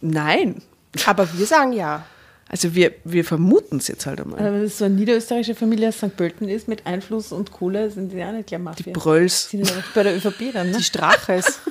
Nein. 0.00 0.62
Aber 1.06 1.28
wir 1.32 1.46
sagen 1.46 1.72
ja. 1.72 2.04
Also 2.48 2.74
wir, 2.74 2.92
wir 3.04 3.24
vermuten 3.24 3.76
es 3.76 3.88
jetzt 3.88 4.06
halt 4.06 4.20
einmal. 4.20 4.40
Aber 4.40 4.52
wenn 4.52 4.64
es 4.64 4.78
so 4.78 4.84
eine 4.84 4.94
niederösterreichische 4.94 5.54
Familie 5.54 5.88
aus 5.88 5.98
St. 5.98 6.16
Pölten 6.16 6.48
ist, 6.48 6.68
mit 6.68 6.84
Einfluss 6.84 7.32
und 7.32 7.52
Kohle, 7.52 7.90
sind 7.90 8.12
die 8.12 8.16
ja 8.16 8.32
nicht 8.32 8.48
gleich 8.48 8.60
Mafia. 8.60 8.84
Die 8.84 8.90
Brölls. 8.90 9.50
sind 9.50 9.68
ja 9.68 9.76
bei 9.94 10.02
der 10.02 10.16
ÖVP 10.16 10.52
dann, 10.52 10.70
ne? 10.70 10.76
Die 10.78 10.82
Straches. 10.82 11.60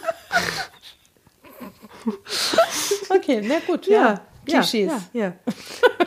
Okay, 3.09 3.41
na 3.43 3.55
gut, 3.65 3.87
ja. 3.87 4.21
Klischees. 4.45 4.91
Ja, 5.13 5.21
ja. 5.21 5.33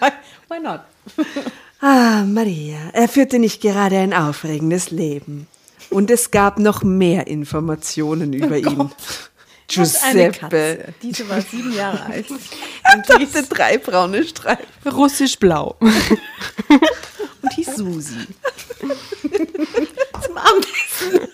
why, 0.00 0.10
why 0.48 0.60
not? 0.60 0.80
Ah, 1.80 2.24
Maria, 2.26 2.90
er 2.92 3.08
führte 3.08 3.38
nicht 3.38 3.62
gerade 3.62 3.98
ein 3.98 4.12
aufregendes 4.12 4.90
Leben. 4.90 5.46
Und 5.88 6.10
es 6.10 6.30
gab 6.30 6.58
noch 6.58 6.82
mehr 6.82 7.26
Informationen 7.26 8.32
über 8.32 8.58
ihn. 8.58 8.66
Und 8.66 8.94
eine 10.02 10.30
Giuseppe. 10.30 10.94
Diese 11.02 11.28
war 11.28 11.40
sieben 11.40 11.72
Jahre 11.74 12.04
alt. 12.04 12.30
Und 12.30 13.08
hatte 13.08 13.42
drei 13.44 13.78
braune 13.78 14.24
Streifen. 14.24 14.66
Russisch-blau. 14.84 15.76
Und 15.80 17.52
hieß 17.54 17.76
Susi. 17.76 18.26
Zum 20.22 20.36
Abendessen. 20.36 21.28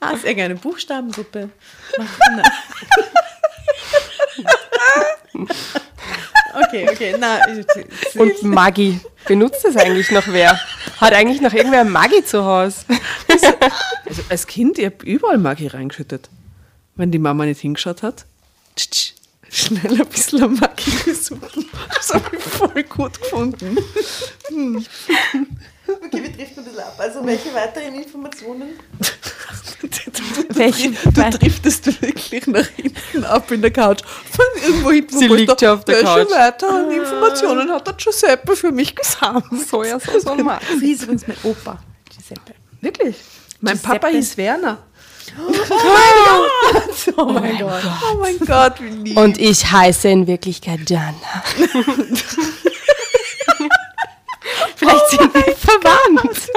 Ah, 0.00 0.16
sehr 0.16 0.34
gerne 0.34 0.54
Buchstabensuppe. 0.54 1.50
Macht. 1.98 2.50
Okay, 6.54 6.88
okay, 6.90 7.14
na, 7.18 7.38
Und 8.14 8.42
Maggi. 8.42 9.00
Benutzt 9.26 9.64
das 9.64 9.76
eigentlich 9.76 10.10
noch 10.10 10.26
wer? 10.28 10.58
Hat 11.00 11.12
eigentlich 11.12 11.40
noch 11.40 11.52
irgendwer 11.52 11.84
Maggi 11.84 12.24
zu 12.24 12.44
Hause? 12.44 12.84
Also 13.28 14.22
als 14.28 14.46
Kind, 14.46 14.78
ich 14.78 14.86
habe 14.86 15.04
überall 15.04 15.38
Maggi 15.38 15.68
reingeschüttet. 15.68 16.28
Wenn 16.96 17.12
die 17.12 17.18
Mama 17.18 17.44
nicht 17.44 17.60
hingeschaut 17.60 18.02
hat, 18.02 18.24
tsch, 18.74 18.90
tsch, 18.90 19.12
schnell 19.48 20.00
ein 20.00 20.06
bisschen 20.06 20.54
Maggi 20.54 20.90
gesucht. 21.04 21.58
Das 21.94 22.12
habe 22.12 22.36
ich 22.36 22.42
voll 22.42 22.82
gut 22.84 23.20
gefunden. 23.20 23.78
Okay, 26.04 26.22
wir 26.22 26.30
driften 26.32 26.58
ein 26.58 26.64
bisschen 26.64 26.80
ab. 26.80 26.94
Also, 26.98 27.24
welche 27.26 27.54
weiteren 27.54 27.94
Informationen? 27.94 28.78
Welche? 30.50 30.90
Du 30.90 31.10
driftest 31.30 31.86
wirklich 32.02 32.46
nach 32.46 32.66
hinten 32.66 33.24
ab 33.24 33.50
in 33.50 33.62
der 33.62 33.70
Couch. 33.70 34.00
Von 34.04 34.44
irgendwo 34.62 34.90
hinten. 34.90 35.18
Sie 35.18 35.26
liegt 35.26 35.60
ja 35.62 35.74
auf 35.74 35.84
der 35.84 35.96
welche 35.96 36.26
Couch. 36.26 36.30
weiteren 36.30 36.90
Informationen 36.90 37.70
hat 37.70 37.86
der 37.86 37.94
Giuseppe 37.94 38.56
für 38.56 38.72
mich 38.72 38.94
gesammelt? 38.94 39.68
Sojasauce 39.68 40.24
und 40.24 40.44
Maggi. 40.44 40.66
Das 40.70 40.80
hieß 40.80 41.02
übrigens 41.04 41.26
mein 41.26 41.36
Opa, 41.44 41.78
Giuseppe. 42.14 42.54
Wirklich? 42.80 43.16
Mein 43.60 43.74
Giuseppe. 43.74 43.94
Papa 43.94 44.06
hieß 44.08 44.36
Werner. 44.36 44.78
Oh 47.16 47.24
mein 47.24 47.58
Gott. 47.58 47.82
Oh 48.12 48.18
mein 48.18 48.38
Gott, 48.40 48.74
wie 48.80 48.88
lieb. 48.88 49.16
Und 49.16 49.38
ich 49.38 49.70
heiße 49.70 50.08
in 50.08 50.26
Wirklichkeit 50.26 50.90
Jana. 50.90 51.14
Vielleicht 54.76 55.08
sind 55.10 55.34
wir 55.34 55.56
verwandt. 55.56 56.48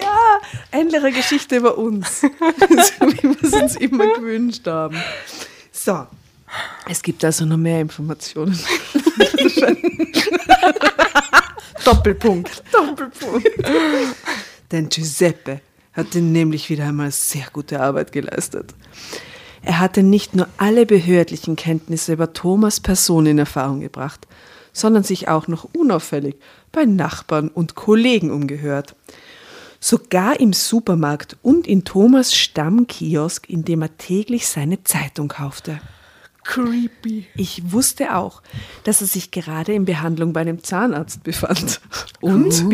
Ja, 0.00 0.40
endliche 0.70 1.10
Geschichte 1.12 1.56
über 1.56 1.76
uns. 1.78 2.20
so 2.20 2.28
wie 2.28 3.22
wir 3.22 3.36
es 3.42 3.52
uns 3.52 3.76
immer 3.76 4.14
gewünscht 4.14 4.66
haben. 4.66 4.96
So, 5.72 6.06
es 6.88 7.02
gibt 7.02 7.24
also 7.24 7.44
noch 7.44 7.56
mehr 7.56 7.80
Informationen. 7.80 8.58
Doppelpunkt. 11.84 12.62
Doppelpunkt. 12.72 13.48
Denn 14.72 14.88
Giuseppe 14.88 15.60
hatte 15.92 16.20
nämlich 16.20 16.68
wieder 16.68 16.84
einmal 16.84 17.10
sehr 17.10 17.46
gute 17.52 17.80
Arbeit 17.80 18.12
geleistet. 18.12 18.74
Er 19.62 19.80
hatte 19.80 20.02
nicht 20.02 20.36
nur 20.36 20.48
alle 20.58 20.86
behördlichen 20.86 21.56
Kenntnisse 21.56 22.12
über 22.12 22.32
Thomas 22.32 22.80
Person 22.80 23.26
in 23.26 23.38
Erfahrung 23.38 23.80
gebracht, 23.80 24.26
sondern 24.76 25.04
sich 25.04 25.28
auch 25.28 25.48
noch 25.48 25.66
unauffällig 25.72 26.36
bei 26.70 26.84
Nachbarn 26.84 27.48
und 27.48 27.76
Kollegen 27.76 28.30
umgehört. 28.30 28.94
Sogar 29.80 30.38
im 30.38 30.52
Supermarkt 30.52 31.38
und 31.42 31.66
in 31.66 31.84
Thomas 31.84 32.34
Stammkiosk, 32.34 33.48
in 33.48 33.64
dem 33.64 33.80
er 33.80 33.96
täglich 33.96 34.46
seine 34.46 34.84
Zeitung 34.84 35.28
kaufte. 35.28 35.80
Creepy. 36.46 37.26
Ich 37.36 37.72
wusste 37.72 38.14
auch, 38.14 38.42
dass 38.84 39.00
er 39.00 39.06
sich 39.06 39.30
gerade 39.30 39.72
in 39.74 39.84
Behandlung 39.84 40.32
bei 40.32 40.40
einem 40.42 40.62
Zahnarzt 40.62 41.22
befand. 41.24 41.80
Und, 42.20 42.64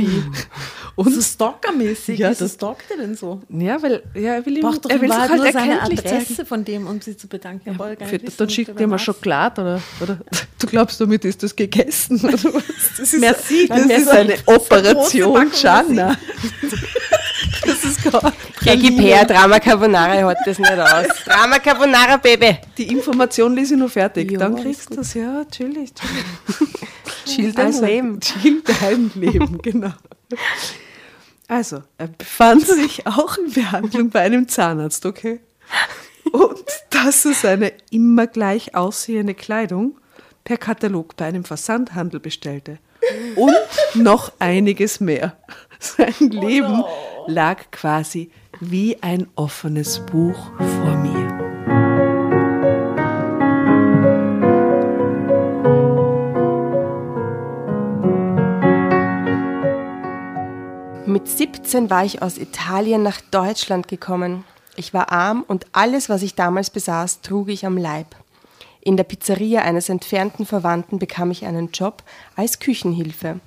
und 0.97 1.13
So 1.15 1.21
stalkermäßig. 1.23 2.19
Ja, 2.19 2.31
Wieso 2.31 2.45
das- 2.45 2.55
stalkt 2.55 2.91
er 2.91 2.99
denn 2.99 3.15
so? 3.17 3.41
ja, 3.49 3.83
weil 3.83 4.03
ja, 4.15 4.35
er 4.35 4.47
will, 4.47 4.57
ihm, 4.59 4.63
Braucht 4.63 4.87
er 4.91 5.01
will 5.01 5.13
halt 5.13 5.35
nur 5.35 5.51
seine 5.53 5.81
Adresse 5.83 6.35
zeigen. 6.35 6.47
von 6.47 6.65
dem, 6.65 6.87
um 6.87 7.01
sie 7.01 7.17
zu 7.17 7.29
bedanken. 7.29 7.77
Gar 7.77 7.97
Für, 7.97 8.15
nicht 8.15 8.23
wissen, 8.27 8.35
dann 8.37 8.51
schickt 8.51 8.79
er 8.81 8.87
mal. 8.87 8.99
Schokolade 8.99 9.61
oder, 9.63 9.83
oder 10.01 10.19
du 10.59 10.67
glaubst, 10.67 11.01
damit 11.01 11.25
ist 11.25 11.43
das 11.43 11.57
gegessen. 11.57 12.21
Das 12.23 12.45
ist, 12.99 13.19
Merci. 13.21 13.67
das 13.69 13.87
Merci. 13.87 14.03
ist 14.03 14.09
eine 14.11 14.35
Operation 14.47 15.51
Jana. 15.61 16.17
Das 17.65 17.85
ist 17.85 18.03
gar 18.03 18.33
GGPR, 18.65 19.25
Drama 19.25 19.59
Carbonara 19.61 20.29
hat 20.29 20.39
das 20.45 20.59
nicht 20.59 20.71
aus. 20.71 21.07
Drama 21.25 21.59
Carbonara, 21.59 22.17
Baby. 22.17 22.59
Die 22.77 22.89
Information 22.93 23.55
lese 23.55 23.75
ich 23.75 23.81
nur 23.81 23.89
fertig. 23.89 24.31
Ja, 24.31 24.39
dann 24.39 24.57
kriegst 24.57 24.91
du 24.91 24.97
das. 24.97 25.15
Ja, 25.15 25.45
chillig. 25.51 25.93
Chill 27.27 27.53
dein 27.53 27.67
Also, 27.67 27.85
Leben. 27.85 28.21
Chill 28.21 28.63
dein 28.81 29.11
Leben, 29.15 29.59
genau. 29.63 29.93
Also, 31.49 31.83
er 31.99 32.09
befand 32.09 32.67
sich 32.67 33.07
auch 33.07 33.37
in 33.39 33.53
Behandlung 33.53 34.11
bei 34.11 34.21
einem 34.21 34.49
Zahnarzt, 34.49 35.05
okay? 35.07 35.41
Und 36.33 36.65
dass 36.91 37.25
er 37.25 37.35
seine 37.35 37.73
immer 37.91 38.27
gleich 38.27 38.75
aussehende 38.75 39.35
Kleidung 39.35 39.99
per 40.45 40.57
Katalog 40.57 41.17
bei 41.17 41.27
einem 41.27 41.45
Versandhandel 41.45 42.21
bestellte. 42.21 42.79
Und 43.37 43.55
noch 43.95 44.33
einiges 44.39 45.01
mehr. 45.01 45.37
Sein 45.79 46.15
Leben 46.31 46.85
lag 47.27 47.71
quasi 47.71 48.31
wie 48.61 49.03
ein 49.03 49.27
offenes 49.37 50.01
Buch 50.07 50.51
vor 50.59 50.97
mir. 50.97 51.13
Mit 61.07 61.29
17 61.29 61.91
war 61.91 62.05
ich 62.05 62.23
aus 62.23 62.39
Italien 62.39 63.03
nach 63.03 63.21
Deutschland 63.21 63.89
gekommen. 63.89 64.45
Ich 64.77 64.95
war 64.95 65.13
arm 65.13 65.45
und 65.47 65.67
alles, 65.73 66.09
was 66.09 66.23
ich 66.23 66.35
damals 66.35 66.71
besaß, 66.71 67.21
trug 67.21 67.49
ich 67.49 67.67
am 67.67 67.77
Leib. 67.77 68.17
In 68.81 68.97
der 68.97 69.05
Pizzeria 69.05 69.63
eines 69.63 69.89
entfernten 69.89 70.47
Verwandten 70.47 70.99
bekam 70.99 71.31
ich 71.31 71.45
einen 71.45 71.71
Job 71.71 72.03
als 72.35 72.59
Küchenhilfe. 72.59 73.41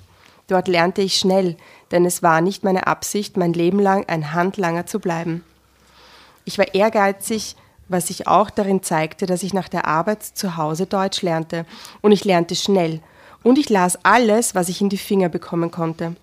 Dort 0.47 0.67
lernte 0.67 1.01
ich 1.01 1.17
schnell, 1.17 1.57
denn 1.91 2.05
es 2.05 2.21
war 2.21 2.41
nicht 2.41 2.63
meine 2.63 2.87
Absicht, 2.87 3.37
mein 3.37 3.53
Leben 3.53 3.79
lang 3.79 4.05
ein 4.07 4.33
Handlanger 4.33 4.85
zu 4.85 4.99
bleiben. 4.99 5.43
Ich 6.45 6.57
war 6.57 6.73
ehrgeizig, 6.73 7.55
was 7.87 8.07
sich 8.07 8.27
auch 8.27 8.49
darin 8.49 8.83
zeigte, 8.83 9.25
dass 9.25 9.43
ich 9.43 9.53
nach 9.53 9.69
der 9.69 9.85
Arbeit 9.85 10.23
zu 10.23 10.57
Hause 10.57 10.85
Deutsch 10.85 11.21
lernte. 11.21 11.65
Und 12.01 12.11
ich 12.11 12.25
lernte 12.25 12.55
schnell. 12.55 13.01
Und 13.43 13.57
ich 13.57 13.69
las 13.69 13.99
alles, 14.03 14.55
was 14.55 14.69
ich 14.69 14.81
in 14.81 14.89
die 14.89 14.97
Finger 14.97 15.29
bekommen 15.29 15.71
konnte. 15.71 16.15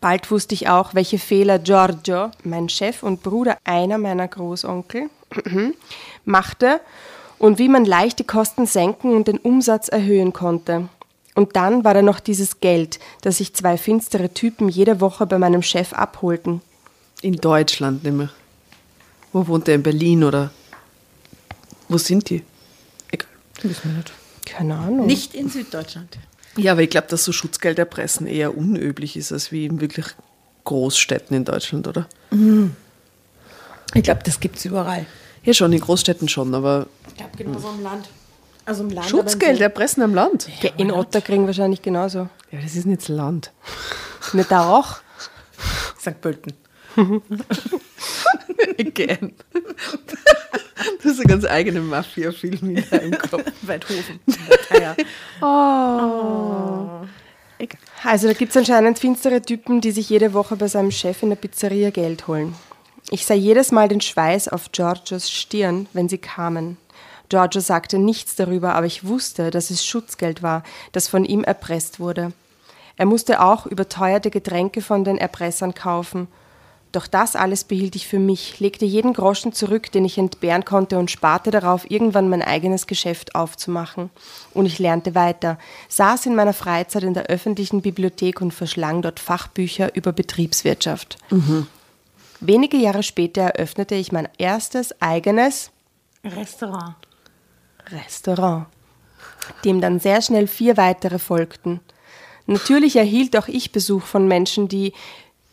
Bald 0.00 0.30
wusste 0.30 0.54
ich 0.54 0.68
auch, 0.68 0.94
welche 0.94 1.18
Fehler 1.18 1.58
Giorgio, 1.58 2.30
mein 2.44 2.68
Chef 2.68 3.02
und 3.02 3.22
Bruder 3.22 3.56
einer 3.64 3.98
meiner 3.98 4.28
Großonkel, 4.28 5.08
machte 6.24 6.80
und 7.38 7.58
wie 7.58 7.68
man 7.68 7.84
leicht 7.84 8.18
die 8.18 8.26
Kosten 8.26 8.66
senken 8.66 9.14
und 9.14 9.28
den 9.28 9.38
Umsatz 9.38 9.88
erhöhen 9.88 10.32
konnte. 10.32 10.88
Und 11.38 11.54
dann 11.54 11.84
war 11.84 11.94
da 11.94 12.02
noch 12.02 12.18
dieses 12.18 12.58
Geld, 12.58 12.98
das 13.20 13.36
sich 13.36 13.54
zwei 13.54 13.78
finstere 13.78 14.34
Typen 14.34 14.68
jede 14.68 15.00
Woche 15.00 15.24
bei 15.24 15.38
meinem 15.38 15.62
Chef 15.62 15.92
abholten. 15.92 16.62
In 17.22 17.36
Deutschland 17.36 18.02
nämlich. 18.02 18.30
Wo 19.32 19.46
wohnt 19.46 19.68
er? 19.68 19.76
In 19.76 19.84
Berlin 19.84 20.24
oder? 20.24 20.50
Wo 21.88 21.96
sind 21.96 22.28
die? 22.28 22.42
Egal. 23.12 23.28
Wissen 23.62 23.82
wir 23.84 23.98
nicht. 23.98 24.12
Keine 24.46 24.78
Ahnung. 24.78 25.06
Nicht 25.06 25.36
in 25.36 25.48
Süddeutschland. 25.48 26.18
Ja, 26.56 26.72
aber 26.72 26.82
ich 26.82 26.90
glaube, 26.90 27.06
dass 27.06 27.22
so 27.22 27.30
Schutzgeld 27.30 27.78
erpressen 27.78 28.26
eher 28.26 28.58
unüblich 28.58 29.16
ist 29.16 29.30
als 29.30 29.52
wie 29.52 29.66
in 29.66 29.80
wirklich 29.80 30.06
Großstädten 30.64 31.36
in 31.36 31.44
Deutschland, 31.44 31.86
oder? 31.86 32.08
Ich 33.94 34.02
glaube, 34.02 34.22
das 34.24 34.40
gibt 34.40 34.56
es 34.56 34.64
überall. 34.64 35.06
Ja, 35.44 35.54
schon, 35.54 35.72
in 35.72 35.78
Großstädten 35.78 36.28
schon, 36.28 36.52
aber 36.52 36.88
Ich 37.06 37.14
glaube, 37.14 37.36
genauso 37.36 37.68
im 37.68 37.84
Land. 37.84 38.08
Also 38.68 38.84
im 38.84 38.90
Land. 38.90 39.08
Schutzgeld 39.08 39.62
erpressen 39.62 40.02
am 40.02 40.14
Land? 40.14 40.46
Ja, 40.60 40.70
in 40.76 40.92
Otterkring 40.92 41.46
wahrscheinlich 41.46 41.80
genauso. 41.80 42.28
Ja, 42.50 42.60
das 42.60 42.76
ist 42.76 42.84
nicht 42.84 43.00
das 43.00 43.08
Land. 43.08 43.50
Nicht 44.34 44.50
da 44.50 44.68
auch? 44.68 44.98
St. 45.98 46.20
Pölten. 46.20 46.52
Again. 48.78 49.32
Du 51.00 51.08
hast 51.08 51.18
einen 51.18 51.28
ganz 51.28 51.46
eigenen 51.46 51.86
Mafia-Film 51.86 52.76
in 52.76 52.84
deinem 52.90 53.16
Kopf. 53.16 53.50
Weidhofen. 53.62 54.20
Also 58.04 58.26
da 58.28 58.34
gibt 58.34 58.50
es 58.50 58.56
anscheinend 58.58 58.98
finstere 58.98 59.40
Typen, 59.40 59.80
die 59.80 59.92
sich 59.92 60.10
jede 60.10 60.34
Woche 60.34 60.56
bei 60.56 60.68
seinem 60.68 60.90
Chef 60.90 61.22
in 61.22 61.30
der 61.30 61.36
Pizzeria 61.36 61.88
Geld 61.88 62.28
holen. 62.28 62.54
Ich 63.10 63.24
sah 63.24 63.32
jedes 63.32 63.72
Mal 63.72 63.88
den 63.88 64.02
Schweiß 64.02 64.48
auf 64.48 64.72
Giorgios 64.72 65.30
Stirn, 65.30 65.86
wenn 65.94 66.10
sie 66.10 66.18
kamen. 66.18 66.76
Giorgio 67.28 67.60
sagte 67.60 67.98
nichts 67.98 68.36
darüber, 68.36 68.74
aber 68.74 68.86
ich 68.86 69.06
wusste, 69.06 69.50
dass 69.50 69.70
es 69.70 69.84
Schutzgeld 69.84 70.42
war, 70.42 70.62
das 70.92 71.08
von 71.08 71.24
ihm 71.24 71.44
erpresst 71.44 72.00
wurde. 72.00 72.32
Er 72.96 73.06
musste 73.06 73.42
auch 73.42 73.66
überteuerte 73.66 74.30
Getränke 74.30 74.82
von 74.82 75.04
den 75.04 75.18
Erpressern 75.18 75.74
kaufen. 75.74 76.26
Doch 76.90 77.06
das 77.06 77.36
alles 77.36 77.64
behielt 77.64 77.94
ich 77.96 78.08
für 78.08 78.18
mich, 78.18 78.60
legte 78.60 78.86
jeden 78.86 79.12
Groschen 79.12 79.52
zurück, 79.52 79.92
den 79.92 80.06
ich 80.06 80.16
entbehren 80.16 80.64
konnte 80.64 80.98
und 80.98 81.10
sparte 81.10 81.50
darauf, 81.50 81.90
irgendwann 81.90 82.30
mein 82.30 82.40
eigenes 82.40 82.86
Geschäft 82.86 83.34
aufzumachen. 83.34 84.08
Und 84.54 84.64
ich 84.64 84.78
lernte 84.78 85.14
weiter, 85.14 85.58
saß 85.88 86.26
in 86.26 86.34
meiner 86.34 86.54
Freizeit 86.54 87.02
in 87.04 87.14
der 87.14 87.26
öffentlichen 87.26 87.82
Bibliothek 87.82 88.40
und 88.40 88.52
verschlang 88.52 89.02
dort 89.02 89.20
Fachbücher 89.20 89.94
über 89.94 90.12
Betriebswirtschaft. 90.12 91.18
Wenige 92.40 92.78
Jahre 92.78 93.02
später 93.02 93.42
eröffnete 93.42 93.94
ich 93.94 94.10
mein 94.10 94.28
erstes 94.38 95.00
eigenes 95.02 95.70
Restaurant. 96.24 96.94
Restaurant, 97.90 98.66
dem 99.64 99.80
dann 99.80 100.00
sehr 100.00 100.22
schnell 100.22 100.46
vier 100.46 100.76
weitere 100.76 101.18
folgten. 101.18 101.80
Natürlich 102.46 102.96
erhielt 102.96 103.36
auch 103.36 103.48
ich 103.48 103.72
Besuch 103.72 104.02
von 104.02 104.26
Menschen, 104.26 104.68
die 104.68 104.92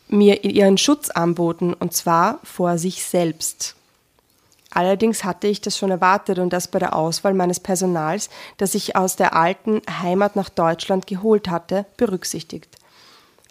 mir 0.08 0.44
ihren 0.44 0.78
Schutz 0.78 1.10
anboten, 1.10 1.74
und 1.74 1.92
zwar 1.92 2.40
vor 2.44 2.78
sich 2.78 3.04
selbst. 3.04 3.74
Allerdings 4.70 5.24
hatte 5.24 5.46
ich 5.46 5.60
das 5.60 5.78
schon 5.78 5.90
erwartet 5.90 6.38
und 6.38 6.52
das 6.52 6.68
bei 6.68 6.78
der 6.78 6.94
Auswahl 6.94 7.34
meines 7.34 7.60
Personals, 7.60 8.28
das 8.58 8.74
ich 8.74 8.94
aus 8.94 9.16
der 9.16 9.34
alten 9.34 9.80
Heimat 10.02 10.36
nach 10.36 10.48
Deutschland 10.48 11.06
geholt 11.06 11.48
hatte, 11.48 11.86
berücksichtigt. 11.96 12.76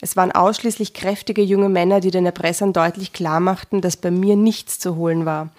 Es 0.02 0.16
waren 0.16 0.32
ausschließlich 0.32 0.94
kräftige 0.94 1.42
junge 1.42 1.70
Männer, 1.70 2.00
die 2.00 2.12
den 2.12 2.26
Erpressern 2.26 2.74
deutlich 2.74 3.14
klar 3.14 3.40
machten, 3.40 3.82
dass 3.82 3.98
bei 3.98 4.12
mir 4.12 4.36
nichts 4.36 4.78
zu 4.78 4.96
holen 4.96 5.26
war. 5.26 5.50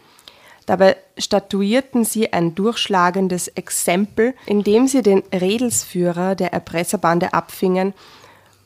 Dabei 0.66 0.96
statuierten 1.16 2.04
sie 2.04 2.32
ein 2.32 2.56
durchschlagendes 2.56 3.48
Exempel, 3.48 4.34
indem 4.46 4.88
sie 4.88 5.02
den 5.02 5.22
Redelsführer 5.32 6.34
der 6.34 6.52
Erpresserbande 6.52 7.32
abfingen 7.32 7.94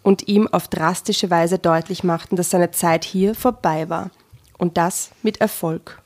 und 0.03 0.27
ihm 0.27 0.49
auf 0.49 0.69
drastische 0.69 1.29
Weise 1.31 1.59
deutlich 1.59 2.03
machten, 2.03 2.37
dass 2.37 2.51
seine 2.51 2.71
Zeit 2.71 3.05
hier 3.05 3.35
vorbei 3.35 3.91
war. 3.91 4.11
Und 4.57 4.79
das 4.79 5.11
mit 5.23 5.41
Erfolg. 5.43 6.01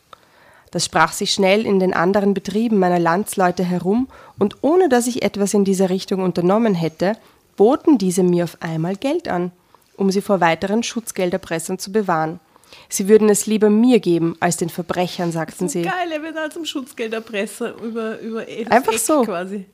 Das 0.72 0.84
sprach 0.84 1.12
sich 1.12 1.32
schnell 1.32 1.64
in 1.64 1.78
den 1.78 1.94
anderen 1.94 2.34
Betrieben 2.34 2.80
meiner 2.80 2.98
Landsleute 2.98 3.62
herum, 3.62 4.08
und 4.40 4.56
ohne 4.62 4.88
dass 4.88 5.06
ich 5.06 5.22
etwas 5.22 5.54
in 5.54 5.64
dieser 5.64 5.88
Richtung 5.88 6.20
unternommen 6.20 6.74
hätte, 6.74 7.16
boten 7.56 7.98
diese 7.98 8.24
mir 8.24 8.42
auf 8.42 8.56
einmal 8.58 8.96
Geld 8.96 9.28
an, 9.28 9.52
um 9.96 10.10
sie 10.10 10.20
vor 10.20 10.40
weiteren 10.40 10.82
Schutzgelderpressern 10.82 11.78
zu 11.78 11.92
bewahren. 11.92 12.40
Sie 12.88 13.08
würden 13.08 13.28
es 13.28 13.46
lieber 13.46 13.70
mir 13.70 14.00
geben 14.00 14.36
als 14.40 14.56
den 14.56 14.68
Verbrechern, 14.68 15.32
sagten 15.32 15.68
sie. 15.68 15.82
Geil, 15.82 16.10
er 16.12 16.22
wird 16.22 16.36
als 16.36 16.54
zum 16.54 16.64
Schutzgelderpresser 16.64 17.74
über, 17.82 18.18
über 18.20 18.44
das 18.44 18.70
Einfach 18.70 18.92
Eck 18.92 18.98
so. 18.98 19.22
quasi. 19.22 19.66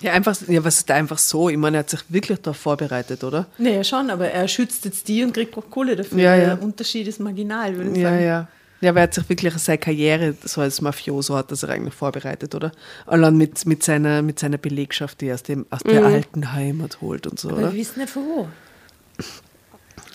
Ja, 0.00 0.12
einfach, 0.14 0.36
ja, 0.48 0.64
was 0.64 0.78
ist 0.78 0.90
da 0.90 0.94
einfach 0.94 1.18
so? 1.18 1.48
Ich 1.48 1.56
meine, 1.56 1.76
er 1.76 1.80
hat 1.80 1.90
sich 1.90 2.00
wirklich 2.08 2.40
darauf 2.40 2.56
vorbereitet, 2.56 3.22
oder? 3.22 3.46
Naja, 3.58 3.84
schon, 3.84 4.10
aber 4.10 4.28
er 4.28 4.48
schützt 4.48 4.84
jetzt 4.84 5.06
die 5.06 5.22
und 5.22 5.32
kriegt 5.32 5.56
auch 5.56 5.70
Kohle 5.70 5.94
dafür. 5.94 6.18
Ja, 6.18 6.34
ja. 6.34 6.54
Der 6.56 6.62
Unterschied 6.62 7.06
ist 7.06 7.20
marginal, 7.20 7.76
würde 7.76 7.90
ich 7.92 7.98
Ja, 7.98 8.10
sagen. 8.10 8.24
ja. 8.24 8.48
Ja, 8.80 8.90
aber 8.90 8.98
er 8.98 9.02
hat 9.04 9.14
sich 9.14 9.28
wirklich 9.28 9.54
seine 9.58 9.78
Karriere 9.78 10.34
so 10.42 10.60
als 10.60 10.80
Mafioso 10.80 11.36
hat 11.36 11.52
er 11.52 11.56
sich 11.56 11.70
eigentlich 11.70 11.94
vorbereitet, 11.94 12.52
oder? 12.56 12.72
Allein 13.06 13.36
mit, 13.36 13.64
mit, 13.64 13.84
seiner, 13.84 14.22
mit 14.22 14.40
seiner 14.40 14.58
Belegschaft, 14.58 15.20
die 15.20 15.28
er 15.28 15.34
aus, 15.34 15.44
dem, 15.44 15.66
aus 15.70 15.84
der 15.84 16.04
alten 16.04 16.52
Heimat 16.52 17.00
holt 17.00 17.28
und 17.28 17.38
so, 17.38 17.50
Aber 17.50 17.58
oder? 17.58 17.72
wir 17.72 17.78
wissen 17.78 18.00
nicht 18.00 18.10
von 18.10 18.24
wo. 18.24 18.48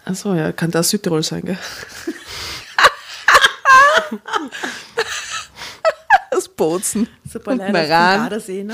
Achso, 0.06 0.34
ja, 0.34 0.52
kann 0.52 0.72
das 0.72 0.90
Südtirol 0.90 1.22
sein, 1.24 1.44
gell? 1.44 1.60
Aus 6.32 6.48
Bozen. 6.48 7.10
Super 7.30 7.52
und 7.52 7.58
leider 7.58 7.74
Meran. 7.74 8.30
Ne? 8.30 8.74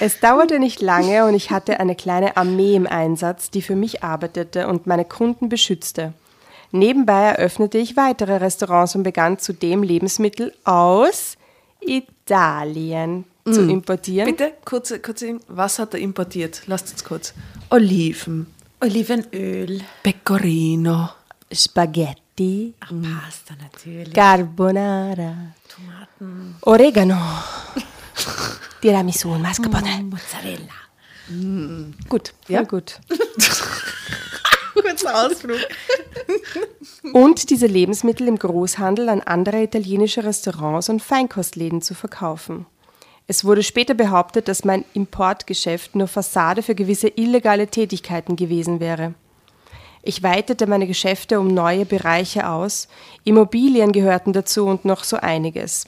Es 0.00 0.18
dauerte 0.18 0.58
nicht 0.58 0.80
lange 0.80 1.26
und 1.26 1.34
ich 1.34 1.52
hatte 1.52 1.78
eine 1.78 1.94
kleine 1.94 2.36
Armee 2.36 2.74
im 2.74 2.88
Einsatz, 2.88 3.50
die 3.50 3.62
für 3.62 3.76
mich 3.76 4.02
arbeitete 4.02 4.66
und 4.66 4.88
meine 4.88 5.04
Kunden 5.04 5.48
beschützte. 5.48 6.12
Nebenbei 6.72 7.26
eröffnete 7.26 7.78
ich 7.78 7.96
weitere 7.96 8.38
Restaurants 8.38 8.96
und 8.96 9.04
begann 9.04 9.38
zudem 9.38 9.84
Lebensmittel 9.84 10.52
aus 10.64 11.36
Italien 11.80 13.26
zu 13.44 13.68
importieren. 13.68 14.30
Bitte, 14.30 14.52
kurze, 14.64 15.00
kurze, 15.00 15.38
was 15.48 15.78
hat 15.78 15.94
er 15.94 16.00
importiert? 16.00 16.62
Lasst 16.66 16.92
uns 16.92 17.04
kurz. 17.04 17.34
Oliven, 17.70 18.46
Olivenöl. 18.80 19.80
Pecorino, 20.02 21.08
Spaghetti, 21.50 22.74
Ach, 22.80 22.90
Pasta 22.90 23.54
natürlich. 23.60 24.12
Carbonara, 24.14 25.34
Tomaten. 25.68 26.56
Oregano, 26.62 27.16
Tiramisu 28.80 29.32
und 29.32 29.42
Mascarpone. 29.42 30.02
Mozzarella. 30.04 30.74
Gut, 32.08 32.34
Ja. 32.48 32.60
ja 32.60 32.62
gut. 32.66 33.00
Kurzer 34.74 35.26
Ausflug. 35.26 35.58
und 37.12 37.50
diese 37.50 37.66
Lebensmittel 37.66 38.26
im 38.26 38.38
Großhandel 38.38 39.08
an 39.08 39.20
andere 39.20 39.62
italienische 39.62 40.24
Restaurants 40.24 40.88
und 40.88 41.00
Feinkostläden 41.02 41.82
zu 41.82 41.94
verkaufen. 41.94 42.66
Es 43.32 43.46
wurde 43.46 43.62
später 43.62 43.94
behauptet, 43.94 44.46
dass 44.46 44.62
mein 44.62 44.84
Importgeschäft 44.92 45.94
nur 45.94 46.06
Fassade 46.06 46.62
für 46.62 46.74
gewisse 46.74 47.08
illegale 47.08 47.66
Tätigkeiten 47.66 48.36
gewesen 48.36 48.78
wäre. 48.78 49.14
Ich 50.02 50.22
weitete 50.22 50.66
meine 50.66 50.86
Geschäfte 50.86 51.40
um 51.40 51.48
neue 51.48 51.86
Bereiche 51.86 52.46
aus, 52.46 52.88
Immobilien 53.24 53.92
gehörten 53.92 54.34
dazu 54.34 54.66
und 54.66 54.84
noch 54.84 55.02
so 55.02 55.16
einiges. 55.16 55.86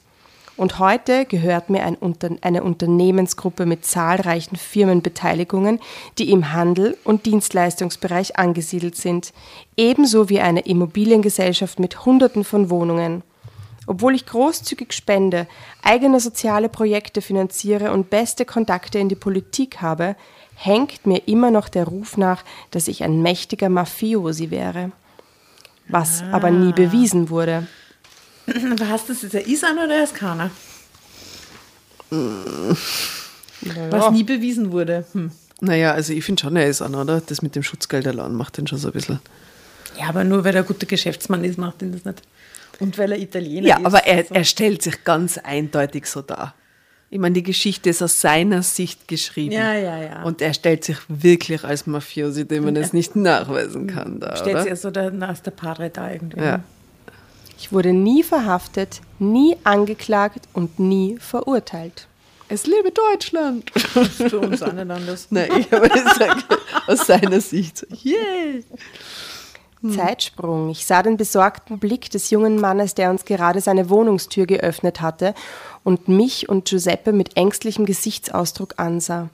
Und 0.57 0.79
heute 0.79 1.27
gehört 1.27 1.69
mir 1.69 1.85
ein 1.85 1.97
Unter 1.97 2.31
eine 2.41 2.65
Unternehmensgruppe 2.65 3.67
mit 3.67 3.85
zahlreichen 3.85 4.57
Firmenbeteiligungen, 4.57 5.81
die 6.17 6.31
im 6.31 6.55
Handel 6.55 6.97
und 7.05 7.27
Dienstleistungsbereich 7.27 8.39
angesiedelt 8.39 8.97
sind, 8.97 9.35
ebenso 9.77 10.31
wie 10.31 10.41
eine 10.41 10.61
Immobiliengesellschaft 10.61 11.79
mit 11.79 12.07
Hunderten 12.07 12.43
von 12.43 12.71
Wohnungen. 12.71 13.23
Obwohl 13.87 14.15
ich 14.15 14.27
großzügig 14.27 14.93
spende, 14.93 15.47
eigene 15.83 16.21
soziale 16.21 16.69
Projekte 16.69 17.21
finanziere 17.21 17.93
und 17.93 18.11
beste 18.11 18.45
Kontakte 18.45 18.99
in 18.99 19.09
die 19.09 19.15
Politik 19.15 19.81
habe, 19.83 20.17
hängt 20.55 21.07
mir 21.07 21.27
immer 21.29 21.51
noch 21.51 21.69
der 21.69 21.85
Ruf 21.85 22.17
nach, 22.17 22.45
dass 22.71 22.89
ich 22.89 23.03
ein 23.03 23.23
mächtiger 23.23 23.69
Mafiosi 23.69 24.51
wäre. 24.51 24.93
was 25.89 26.23
aber 26.33 26.51
nie 26.51 26.73
bewiesen 26.73 27.29
wurde. 27.29 27.67
Aber 28.47 28.89
hast 28.89 29.09
du 29.09 29.13
das 29.13 29.23
jetzt, 29.23 29.35
er 29.35 29.47
ist 29.47 29.65
einer 29.65 29.85
oder 29.85 29.97
er 29.97 30.05
ist 30.05 30.15
keiner? 30.15 30.51
Was 33.91 34.11
nie 34.11 34.25
bewiesen 34.25 34.73
wurde. 34.73 35.05
Hm. 35.13 35.31
Naja, 35.61 35.93
also 35.93 36.13
ich 36.13 36.25
finde 36.25 36.43
schon, 36.43 36.57
er 36.57 36.69
ist 36.69 36.83
einer, 36.83 37.01
oder? 37.01 37.21
Das 37.21 37.43
mit 37.43 37.55
dem 37.55 37.63
Schutzgeld 37.63 38.07
allein 38.07 38.35
macht 38.35 38.57
den 38.59 38.67
schon 38.67 38.79
so 38.79 38.89
ein 38.89 38.93
bisschen. 38.93 39.21
Ja, 39.99 40.09
aber 40.09 40.25
nur 40.25 40.45
weil 40.45 40.55
er 40.55 40.63
ein 40.63 40.67
guter 40.67 40.87
Geschäftsmann 40.87 41.45
ist, 41.45 41.59
macht 41.59 41.83
ihn 41.83 41.93
das 41.93 42.05
nicht. 42.05 42.23
Und 42.81 42.99
weil 42.99 43.13
er 43.13 43.19
Italiener 43.19 43.67
Ja, 43.69 43.77
ist. 43.79 43.87
aber 43.87 44.07
er, 44.07 44.19
also- 44.19 44.35
er 44.35 44.45
stellt 44.45 44.83
sich 44.83 45.05
ganz 45.05 45.39
eindeutig 45.39 46.07
so 46.07 46.23
dar. 46.23 46.55
Ich 47.11 47.21
meine, 47.21 47.35
die 47.35 47.43
Geschichte 47.45 47.91
ist 47.91 48.03
aus 48.03 48.21
seiner 48.21 48.63
Sicht 48.65 49.07
geschrieben. 49.07 49.53
Ja, 49.53 49.73
ja, 49.75 50.03
ja. 50.03 50.23
Und 50.25 50.43
er 50.43 50.53
stellt 50.53 50.83
sich 50.83 50.97
wirklich 51.09 51.63
als 51.63 51.87
Mafiosi, 51.87 52.45
dem 52.47 52.65
man 52.65 52.75
es 52.75 52.93
nicht 52.93 53.15
nachweisen 53.15 53.87
kann. 53.87 54.19
Da, 54.19 54.35
Stellt 54.37 54.59
sich 54.61 54.71
ja 54.71 54.77
so 54.77 54.91
der, 54.91 55.13
als 55.23 55.43
der 55.43 55.53
Padre 55.53 55.91
da 55.91 56.11
irgendwie. 56.11 56.41
Ja. 56.41 56.61
Ich 57.57 57.71
wurde 57.71 57.93
nie 57.93 58.25
verhaftet, 58.25 59.01
nie 59.21 59.57
angeklagt 59.63 60.49
und 60.55 60.81
nie 60.81 61.17
verurteilt. 61.21 62.09
Es 62.49 62.67
lebe 62.67 62.91
Deutschland! 62.91 63.71
Für 63.71 64.41
uns 64.41 64.61
nicht 64.61 64.63
anders. 64.65 65.29
Nein, 65.31 65.51
ich 65.61 65.71
habe 65.71 65.89
gesagt, 65.89 66.47
aus 66.89 67.07
seiner 67.07 67.41
Sicht. 67.41 67.79
so, 67.79 67.87
Yay! 68.03 68.65
Zeitsprung. 69.93 70.71
Ich 70.71 70.87
sah 70.87 71.03
den 71.03 71.17
besorgten 71.17 71.79
Blick 71.79 72.11
des 72.11 72.31
jungen 72.31 72.61
Mannes, 72.61 72.95
der 72.95 73.11
uns 73.11 73.25
gerade 73.25 73.61
seine 73.61 73.91
Wohnungstür 73.91 74.47
geöffnet 74.47 75.01
hatte 75.01 75.35
und 75.83 76.09
mich 76.09 76.49
und 76.49 76.67
Giuseppe 76.67 77.13
mit 77.13 77.37
ängstlichem 77.37 77.87
Gesichtsausdruck 77.87 78.75
ansah. 78.79 79.29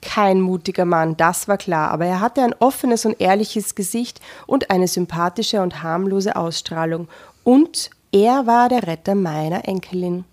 Kein 0.00 0.40
mutiger 0.40 0.84
Mann, 0.84 1.16
das 1.16 1.48
war 1.48 1.56
klar, 1.56 1.90
aber 1.90 2.04
er 2.04 2.20
hatte 2.20 2.42
ein 2.42 2.54
offenes 2.58 3.06
und 3.06 3.20
ehrliches 3.20 3.74
Gesicht 3.74 4.20
und 4.46 4.70
eine 4.70 4.86
sympathische 4.86 5.62
und 5.62 5.82
harmlose 5.82 6.36
Ausstrahlung. 6.36 7.08
Und 7.42 7.90
er 8.12 8.46
war 8.46 8.68
der 8.68 8.86
Retter 8.86 9.14
meiner 9.14 9.66
Enkelin. 9.66 10.24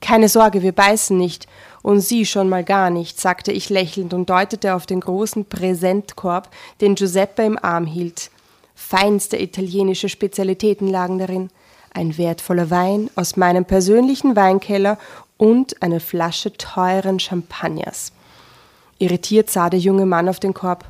Keine 0.00 0.28
Sorge, 0.28 0.62
wir 0.62 0.72
beißen 0.72 1.16
nicht. 1.16 1.46
Und 1.82 2.00
Sie 2.00 2.24
schon 2.24 2.48
mal 2.48 2.64
gar 2.64 2.88
nicht, 2.90 3.20
sagte 3.20 3.52
ich 3.52 3.68
lächelnd 3.68 4.14
und 4.14 4.30
deutete 4.30 4.74
auf 4.74 4.86
den 4.86 5.00
großen 5.00 5.44
Präsentkorb, 5.44 6.48
den 6.80 6.94
Giuseppe 6.94 7.42
im 7.42 7.58
Arm 7.62 7.86
hielt. 7.86 8.30
Feinste 8.74 9.40
italienische 9.40 10.08
Spezialitäten 10.08 10.88
lagen 10.88 11.18
darin. 11.18 11.50
Ein 11.92 12.18
wertvoller 12.18 12.70
Wein 12.70 13.08
aus 13.14 13.36
meinem 13.36 13.64
persönlichen 13.64 14.34
Weinkeller 14.34 14.98
und 15.36 15.80
eine 15.82 16.00
Flasche 16.00 16.52
teuren 16.52 17.20
Champagners. 17.20 18.12
Irritiert 18.98 19.50
sah 19.50 19.70
der 19.70 19.80
junge 19.80 20.06
Mann 20.06 20.28
auf 20.28 20.40
den 20.40 20.54
Korb. 20.54 20.84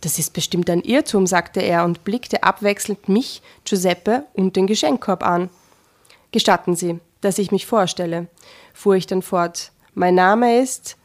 Das 0.00 0.18
ist 0.18 0.32
bestimmt 0.32 0.70
ein 0.70 0.80
Irrtum, 0.80 1.26
sagte 1.26 1.60
er 1.60 1.84
und 1.84 2.04
blickte 2.04 2.42
abwechselnd 2.42 3.08
mich, 3.08 3.42
Giuseppe 3.64 4.24
und 4.32 4.56
den 4.56 4.66
Geschenkkorb 4.66 5.22
an. 5.22 5.50
Gestatten 6.32 6.74
Sie, 6.74 7.00
dass 7.20 7.38
ich 7.38 7.52
mich 7.52 7.66
vorstelle, 7.66 8.28
fuhr 8.72 8.94
ich 8.94 9.06
dann 9.06 9.22
fort. 9.22 9.72
Mein 9.94 10.14
Name 10.14 10.60
ist 10.60 10.96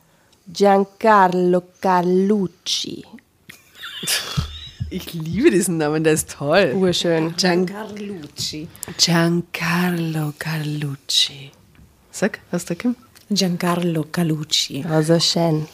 Giancarlo 0.47 1.63
Carlucci. 1.81 3.03
Ich 4.89 5.13
liebe 5.13 5.49
diesen 5.51 5.77
Namen, 5.77 6.03
der 6.03 6.13
ist 6.13 6.31
toll. 6.31 6.73
Urschön. 6.75 7.33
Gian 7.37 7.65
Carlucci. 7.65 8.67
Giancarlo 8.97 10.33
Carlucci. 10.37 11.51
Sag, 12.11 12.39
was 12.51 12.65
da 12.65 12.75
Kim? 12.75 12.95
Giancarlo 13.29 14.05
Calucci. 14.11 14.85
Also 14.87 15.19
schön. 15.19 15.67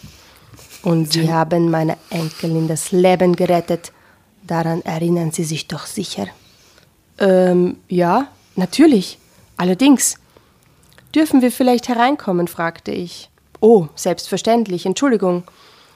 Und 0.83 1.11
Sie 1.11 1.31
haben 1.31 1.69
meiner 1.69 1.97
Enkelin 2.09 2.67
das 2.67 2.91
Leben 2.91 3.35
gerettet. 3.35 3.91
Daran 4.47 4.81
erinnern 4.81 5.31
Sie 5.31 5.43
sich 5.43 5.67
doch 5.67 5.85
sicher. 5.85 6.27
Ähm, 7.19 7.77
ja, 7.87 8.29
natürlich. 8.55 9.19
Allerdings. 9.57 10.15
Dürfen 11.13 11.41
wir 11.41 11.51
vielleicht 11.51 11.89
hereinkommen? 11.89 12.47
fragte 12.47 12.91
ich. 12.91 13.29
Oh, 13.59 13.87
selbstverständlich, 13.95 14.85
Entschuldigung. 14.85 15.43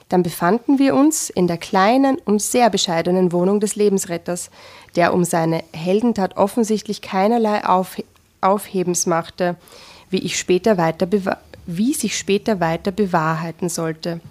Dann 0.10 0.24
befanden 0.24 0.78
wir 0.78 0.96
uns 0.96 1.30
in 1.30 1.48
der 1.48 1.58
kleinen 1.58 2.18
und 2.18 2.42
sehr 2.42 2.70
bescheidenen 2.70 3.32
Wohnung 3.32 3.60
des 3.60 3.76
Lebensretters, 3.76 4.52
der 4.96 5.14
um 5.14 5.24
seine 5.24 5.64
Heldentat 5.74 6.38
offensichtlich 6.38 7.02
keinerlei 7.02 7.66
Auf 7.66 7.98
Aufhebens 8.42 9.08
machte, 9.08 9.56
wie, 10.10 10.20
ich 10.20 10.38
später 10.38 10.78
weiter 10.78 11.08
wie 11.66 11.94
sich 11.94 12.16
später 12.16 12.60
weiter 12.60 12.92
bewahrheiten 12.92 13.70
sollte. 13.70 14.22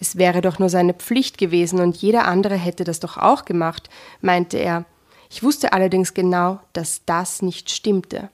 Es 0.00 0.16
wäre 0.16 0.40
doch 0.40 0.58
nur 0.58 0.70
seine 0.70 0.94
Pflicht 0.94 1.38
gewesen 1.38 1.80
und 1.80 1.96
jeder 1.96 2.26
andere 2.26 2.56
hätte 2.56 2.84
das 2.84 3.00
doch 3.00 3.18
auch 3.18 3.44
gemacht, 3.44 3.90
meinte 4.22 4.56
er. 4.56 4.84
Ich 5.30 5.42
wusste 5.42 5.72
allerdings 5.72 6.14
genau, 6.14 6.60
dass 6.72 7.02
das 7.04 7.42
nicht 7.42 7.70
stimmte. 7.70 8.30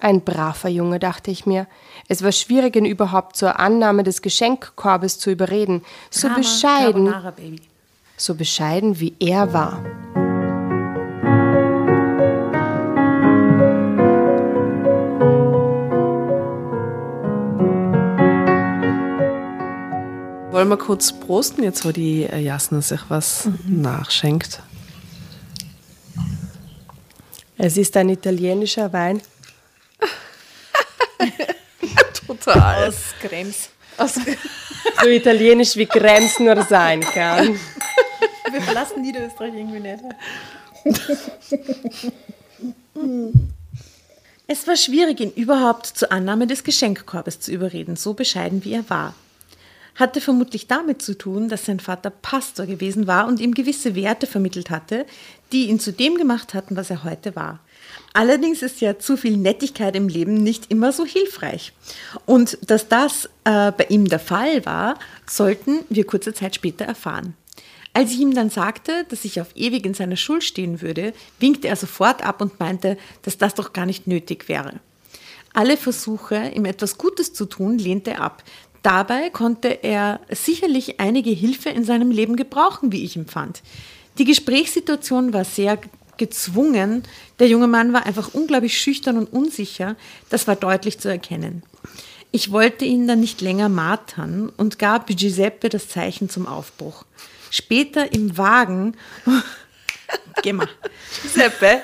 Ein 0.00 0.22
braver 0.22 0.70
Junge, 0.70 0.98
dachte 0.98 1.30
ich 1.30 1.44
mir. 1.44 1.66
Es 2.08 2.22
war 2.22 2.32
schwierig, 2.32 2.74
ihn 2.74 2.86
überhaupt 2.86 3.36
zur 3.36 3.60
Annahme 3.60 4.02
des 4.02 4.22
Geschenkkorbes 4.22 5.18
zu 5.18 5.30
überreden. 5.30 5.82
So 6.08 6.28
Drama, 6.28 6.38
bescheiden, 6.38 7.14
so 8.16 8.34
bescheiden 8.34 8.98
wie 8.98 9.14
er 9.20 9.52
war. 9.52 9.84
Wollen 20.50 20.68
wir 20.68 20.78
kurz 20.78 21.12
prosten, 21.12 21.62
jetzt 21.62 21.84
wo 21.84 21.92
die 21.92 22.24
äh, 22.24 22.38
Jasna 22.38 22.80
sich 22.80 23.00
was 23.08 23.50
nachschenkt? 23.66 24.62
Es 27.58 27.76
ist 27.76 27.94
ein 27.98 28.08
italienischer 28.08 28.94
Wein. 28.94 29.20
Total. 32.38 32.88
Aus 32.88 33.14
Krems. 33.20 33.70
So 35.02 35.08
italienisch 35.08 35.76
wie 35.76 35.86
Krems 35.86 36.38
nur 36.38 36.62
sein 36.62 37.00
kann. 37.00 37.58
Wir 38.50 38.62
verlassen 38.62 39.02
Niederösterreich 39.02 39.52
irgendwie 39.54 39.80
nicht. 39.80 40.04
Es 44.46 44.66
war 44.66 44.76
schwierig, 44.76 45.20
ihn 45.20 45.32
überhaupt 45.32 45.86
zur 45.86 46.12
Annahme 46.12 46.46
des 46.46 46.64
Geschenkkorbes 46.64 47.40
zu 47.40 47.50
überreden, 47.52 47.96
so 47.96 48.14
bescheiden 48.14 48.64
wie 48.64 48.74
er 48.74 48.88
war. 48.88 49.14
Hatte 49.96 50.20
vermutlich 50.20 50.66
damit 50.66 51.02
zu 51.02 51.18
tun, 51.18 51.48
dass 51.48 51.66
sein 51.66 51.80
Vater 51.80 52.10
Pastor 52.10 52.66
gewesen 52.66 53.06
war 53.06 53.26
und 53.26 53.40
ihm 53.40 53.54
gewisse 53.54 53.94
Werte 53.94 54.26
vermittelt 54.26 54.70
hatte, 54.70 55.04
die 55.52 55.68
ihn 55.68 55.80
zu 55.80 55.92
dem 55.92 56.16
gemacht 56.16 56.54
hatten, 56.54 56.76
was 56.76 56.90
er 56.90 57.04
heute 57.04 57.34
war. 57.36 57.58
Allerdings 58.12 58.62
ist 58.62 58.80
ja 58.80 58.98
zu 58.98 59.16
viel 59.16 59.36
Nettigkeit 59.36 59.94
im 59.94 60.08
Leben 60.08 60.34
nicht 60.34 60.70
immer 60.70 60.92
so 60.92 61.04
hilfreich. 61.04 61.72
Und 62.26 62.58
dass 62.66 62.88
das 62.88 63.26
äh, 63.44 63.70
bei 63.72 63.86
ihm 63.88 64.06
der 64.06 64.18
Fall 64.18 64.66
war, 64.66 64.98
sollten 65.28 65.80
wir 65.88 66.04
kurze 66.04 66.34
Zeit 66.34 66.56
später 66.56 66.84
erfahren. 66.84 67.34
Als 67.92 68.12
ich 68.12 68.20
ihm 68.20 68.34
dann 68.34 68.50
sagte, 68.50 69.04
dass 69.08 69.24
ich 69.24 69.40
auf 69.40 69.48
ewig 69.54 69.84
in 69.84 69.94
seiner 69.94 70.16
Schuld 70.16 70.44
stehen 70.44 70.80
würde, 70.80 71.12
winkte 71.38 71.68
er 71.68 71.76
sofort 71.76 72.24
ab 72.24 72.40
und 72.40 72.60
meinte, 72.60 72.96
dass 73.22 73.38
das 73.38 73.54
doch 73.54 73.72
gar 73.72 73.86
nicht 73.86 74.06
nötig 74.06 74.48
wäre. 74.48 74.80
Alle 75.52 75.76
Versuche, 75.76 76.52
ihm 76.54 76.64
etwas 76.64 76.98
Gutes 76.98 77.32
zu 77.32 77.46
tun, 77.46 77.78
lehnte 77.78 78.12
er 78.12 78.20
ab. 78.20 78.44
Dabei 78.82 79.30
konnte 79.30 79.68
er 79.82 80.20
sicherlich 80.30 81.00
einige 81.00 81.30
Hilfe 81.30 81.68
in 81.70 81.84
seinem 81.84 82.10
Leben 82.10 82.36
gebrauchen, 82.36 82.92
wie 82.92 83.04
ich 83.04 83.16
empfand. 83.16 83.62
Die 84.18 84.24
Gesprächssituation 84.24 85.32
war 85.32 85.44
sehr 85.44 85.78
gezwungen. 86.20 87.02
Der 87.40 87.48
junge 87.48 87.66
Mann 87.66 87.92
war 87.92 88.06
einfach 88.06 88.32
unglaublich 88.34 88.78
schüchtern 88.78 89.16
und 89.16 89.32
unsicher. 89.32 89.96
Das 90.28 90.46
war 90.46 90.54
deutlich 90.54 91.00
zu 91.00 91.08
erkennen. 91.08 91.64
Ich 92.30 92.52
wollte 92.52 92.84
ihn 92.84 93.08
dann 93.08 93.18
nicht 93.18 93.40
länger 93.40 93.68
martern 93.68 94.52
und 94.56 94.78
gab 94.78 95.08
Giuseppe 95.08 95.68
das 95.68 95.88
Zeichen 95.88 96.28
zum 96.30 96.46
Aufbruch. 96.46 97.04
Später 97.50 98.12
im 98.12 98.38
Wagen. 98.38 98.96
Geh 100.42 100.52
mal. 100.52 100.68
Giuseppe, 101.22 101.82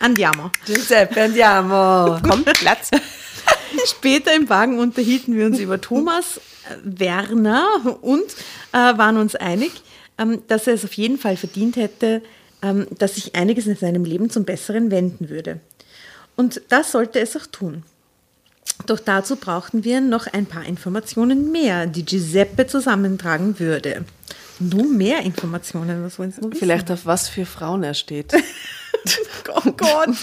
Andiamo. 0.00 0.50
Giuseppe, 0.66 1.22
andiamo. 1.22 2.18
Komm, 2.26 2.44
Platz. 2.44 2.90
Später 3.86 4.34
im 4.34 4.48
Wagen 4.48 4.78
unterhielten 4.78 5.36
wir 5.36 5.46
uns 5.46 5.58
über 5.58 5.80
Thomas 5.80 6.40
Werner 6.82 7.98
und 8.00 8.24
äh, 8.72 8.76
waren 8.76 9.16
uns 9.16 9.34
einig, 9.34 9.70
ähm, 10.18 10.42
dass 10.48 10.66
er 10.66 10.74
es 10.74 10.84
auf 10.84 10.94
jeden 10.94 11.18
Fall 11.18 11.36
verdient 11.36 11.76
hätte, 11.76 12.22
dass 12.98 13.16
sich 13.16 13.34
einiges 13.34 13.66
in 13.66 13.76
seinem 13.76 14.04
Leben 14.04 14.30
zum 14.30 14.44
Besseren 14.44 14.90
wenden 14.90 15.28
würde. 15.28 15.60
Und 16.36 16.62
das 16.68 16.92
sollte 16.92 17.20
es 17.20 17.36
auch 17.36 17.46
tun. 17.46 17.82
Doch 18.86 19.00
dazu 19.00 19.36
brauchten 19.36 19.84
wir 19.84 20.00
noch 20.00 20.26
ein 20.26 20.46
paar 20.46 20.64
Informationen 20.64 21.52
mehr, 21.52 21.86
die 21.86 22.04
Giuseppe 22.04 22.66
zusammentragen 22.66 23.58
würde. 23.58 24.04
Nur 24.58 24.84
mehr 24.84 25.20
Informationen, 25.22 26.04
was 26.04 26.18
wollen 26.18 26.32
Sie 26.32 26.40
noch? 26.40 26.56
Vielleicht 26.56 26.90
auf 26.90 27.04
was 27.04 27.28
für 27.28 27.46
Frauen 27.46 27.82
er 27.82 27.94
steht. 27.94 28.32
Oh 29.48 29.72
Gott. 29.72 30.16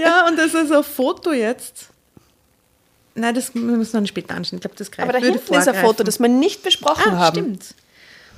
Ja, 0.00 0.28
und 0.28 0.38
das 0.38 0.54
ist 0.54 0.72
ein 0.72 0.84
Foto 0.84 1.32
jetzt. 1.32 1.88
Nein, 3.14 3.34
das 3.34 3.54
müssen 3.54 3.78
wir 3.78 3.86
dann 3.92 4.06
später 4.06 4.34
anschauen. 4.34 4.58
Ich 4.58 4.60
glaube, 4.62 4.76
das 4.76 4.90
greift 4.90 5.08
Aber 5.08 5.18
da 5.18 5.24
hinten 5.24 5.54
ist 5.54 5.68
ein. 5.68 5.74
Foto, 5.74 6.04
das 6.04 6.20
wir 6.20 6.28
nicht 6.28 6.62
besprochen 6.62 7.12
ah, 7.12 7.18
haben. 7.18 7.34
stimmt. 7.36 7.74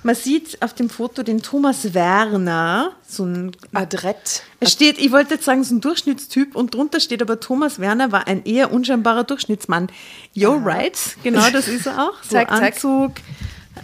Man 0.07 0.15
sieht 0.15 0.63
auf 0.63 0.73
dem 0.73 0.89
Foto 0.89 1.25
den 1.25 1.43
Thomas 1.43 1.93
Werner, 1.93 2.93
so 3.05 3.25
ein 3.25 3.51
Adrett. 3.75 4.45
es 4.61 4.71
steht, 4.71 4.99
ich 4.99 5.11
wollte 5.11 5.35
jetzt 5.35 5.45
sagen, 5.45 5.65
so 5.65 5.75
ein 5.75 5.81
Durchschnittstyp 5.81 6.55
und 6.55 6.75
drunter 6.75 7.01
steht 7.01 7.23
aber 7.23 7.41
Thomas 7.41 7.81
Werner 7.81 8.13
war 8.13 8.29
ein 8.29 8.45
eher 8.45 8.73
unscheinbarer 8.73 9.25
Durchschnittsmann. 9.25 9.89
Yo, 10.33 10.61
right, 10.65 10.97
genau 11.25 11.51
das 11.51 11.67
ist 11.67 11.87
er 11.87 12.05
auch. 12.05 12.13
So 12.23 12.37
Zack, 12.37 12.51
zack. 12.51 12.75
Anzug. 12.75 13.15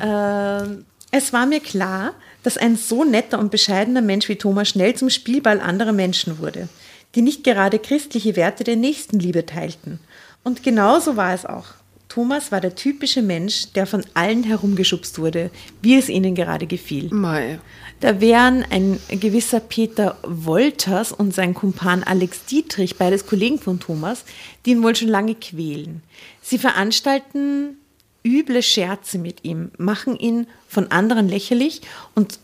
ähm, 0.01 0.85
es 1.11 1.33
war 1.33 1.45
mir 1.45 1.59
klar, 1.59 2.15
dass 2.45 2.57
ein 2.57 2.77
so 2.77 3.03
netter 3.03 3.41
und 3.41 3.51
bescheidener 3.51 4.01
Mensch 4.01 4.29
wie 4.29 4.37
Thomas 4.37 4.69
schnell 4.69 4.95
zum 4.95 5.11
Spielball 5.11 5.61
anderer 5.61 5.93
Menschen 5.93 6.39
wurde, 6.39 6.69
die 7.17 7.23
nicht 7.23 7.43
gerade 7.43 7.81
christliche 7.81 8.37
Werte 8.37 8.63
der 8.63 8.77
Nächstenliebe 8.77 9.45
teilten. 9.45 9.99
Und 10.45 10.63
genauso 10.63 11.17
war 11.17 11.35
es 11.35 11.45
auch. 11.47 11.65
Thomas 12.13 12.53
war 12.53 12.61
der 12.61 12.75
typische 12.75 13.23
Mensch, 13.23 13.73
der 13.73 13.87
von 13.87 14.05
allen 14.13 14.45
herumgeschubst 14.45 15.19
wurde, 15.19 15.51
wie 15.81 15.97
es 15.97 16.11
ihnen 16.11 16.35
gerade 16.35 16.67
gefiel. 16.67 17.09
Mei. 17.11 17.59
Da 18.01 18.21
wären 18.21 18.67
ein 18.69 19.01
gewisser 19.09 19.61
Peter 19.61 20.19
Wolters 20.23 21.13
und 21.13 21.33
sein 21.33 21.55
Kumpan 21.55 22.03
Alex 22.03 22.45
Dietrich, 22.45 22.97
beides 22.99 23.25
Kollegen 23.25 23.59
von 23.59 23.81
Thomas, 23.81 24.27
die 24.67 24.73
ihn 24.73 24.83
wohl 24.83 24.95
schon 24.95 25.09
lange 25.09 25.35
quälen. 25.37 26.03
Sie 26.43 26.59
veranstalten 26.59 27.79
üble 28.23 28.63
Scherze 28.63 29.17
mit 29.17 29.43
ihm, 29.43 29.71
machen 29.79 30.15
ihn 30.15 30.47
von 30.69 30.91
anderen 30.91 31.31
lächerlich 31.31 31.81
und 32.15 32.39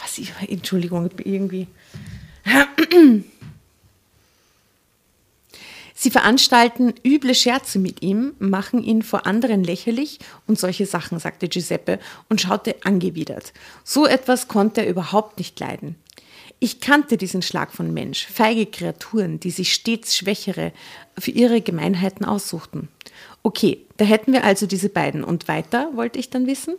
was 0.00 0.18
ich, 0.18 0.32
Entschuldigung, 0.48 1.08
irgendwie. 1.22 1.68
Sie 6.02 6.10
veranstalten 6.10 6.94
üble 7.06 7.32
Scherze 7.32 7.78
mit 7.78 8.02
ihm, 8.02 8.34
machen 8.40 8.82
ihn 8.82 9.02
vor 9.02 9.24
anderen 9.24 9.62
lächerlich 9.62 10.18
und 10.48 10.58
solche 10.58 10.84
Sachen, 10.84 11.20
sagte 11.20 11.46
Giuseppe 11.46 12.00
und 12.28 12.40
schaute 12.40 12.74
angewidert. 12.82 13.52
So 13.84 14.08
etwas 14.08 14.48
konnte 14.48 14.80
er 14.80 14.88
überhaupt 14.88 15.38
nicht 15.38 15.60
leiden. 15.60 15.94
Ich 16.58 16.80
kannte 16.80 17.16
diesen 17.16 17.40
Schlag 17.40 17.72
von 17.72 17.94
Mensch, 17.94 18.26
feige 18.26 18.66
Kreaturen, 18.66 19.38
die 19.38 19.52
sich 19.52 19.72
stets 19.72 20.16
Schwächere 20.16 20.72
für 21.16 21.30
ihre 21.30 21.60
Gemeinheiten 21.60 22.24
aussuchten. 22.24 22.88
Okay, 23.44 23.86
da 23.96 24.04
hätten 24.04 24.32
wir 24.32 24.42
also 24.42 24.66
diese 24.66 24.88
beiden. 24.88 25.22
Und 25.22 25.46
weiter 25.46 25.92
wollte 25.94 26.18
ich 26.18 26.30
dann 26.30 26.48
wissen? 26.48 26.74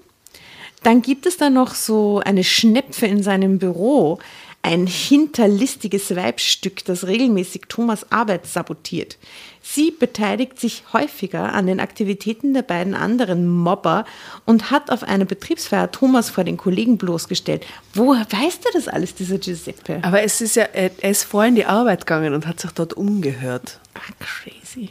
Dann 0.83 1.01
gibt 1.01 1.25
es 1.25 1.38
da 1.38 1.49
noch 1.49 1.75
so 1.75 2.19
eine 2.25 2.43
Schnepfe 2.43 3.05
in 3.05 3.23
seinem 3.23 3.57
Büro, 3.57 4.19
ein 4.63 4.88
hinterlistiges 4.88 6.15
Weibstück, 6.15 6.86
das 6.86 7.06
regelmäßig 7.06 7.63
Thomas 7.67 8.12
Arbeit 8.12 8.47
sabotiert. 8.47 9.17
Sie 9.62 9.91
beteiligt 9.91 10.58
sich 10.58 10.84
häufiger 10.93 11.54
an 11.54 11.67
den 11.67 11.82
Aktivitäten 11.82 12.54
der 12.54 12.62
beiden 12.62 12.95
anderen 12.95 13.47
Mobber 13.47 14.06
und 14.45 14.71
hat 14.71 14.89
auf 14.89 15.04
einer 15.04 15.26
Betriebsfeier 15.26 15.91
Thomas 15.91 16.30
vor 16.30 16.45
den 16.45 16.56
Kollegen 16.56 16.97
bloßgestellt. 16.97 17.65
Woher 17.93 18.26
weiß 18.30 18.62
der 18.62 18.71
das 18.73 18.88
alles, 18.88 19.13
dieser 19.13 19.38
Giuseppe? 19.38 19.99
Aber 20.02 20.23
es 20.23 20.39
ist 20.39 20.56
ja, 20.56 20.63
er 20.63 20.91
ist 21.04 21.26
vorher 21.26 21.49
in 21.49 21.56
die 21.56 21.65
Arbeit 21.65 22.06
gegangen 22.06 22.34
und 22.34 22.47
hat 22.47 22.62
sich 22.62 22.71
dort 22.71 22.93
umgehört. 22.93 23.80
Ah, 23.95 23.99
crazy. 24.19 24.89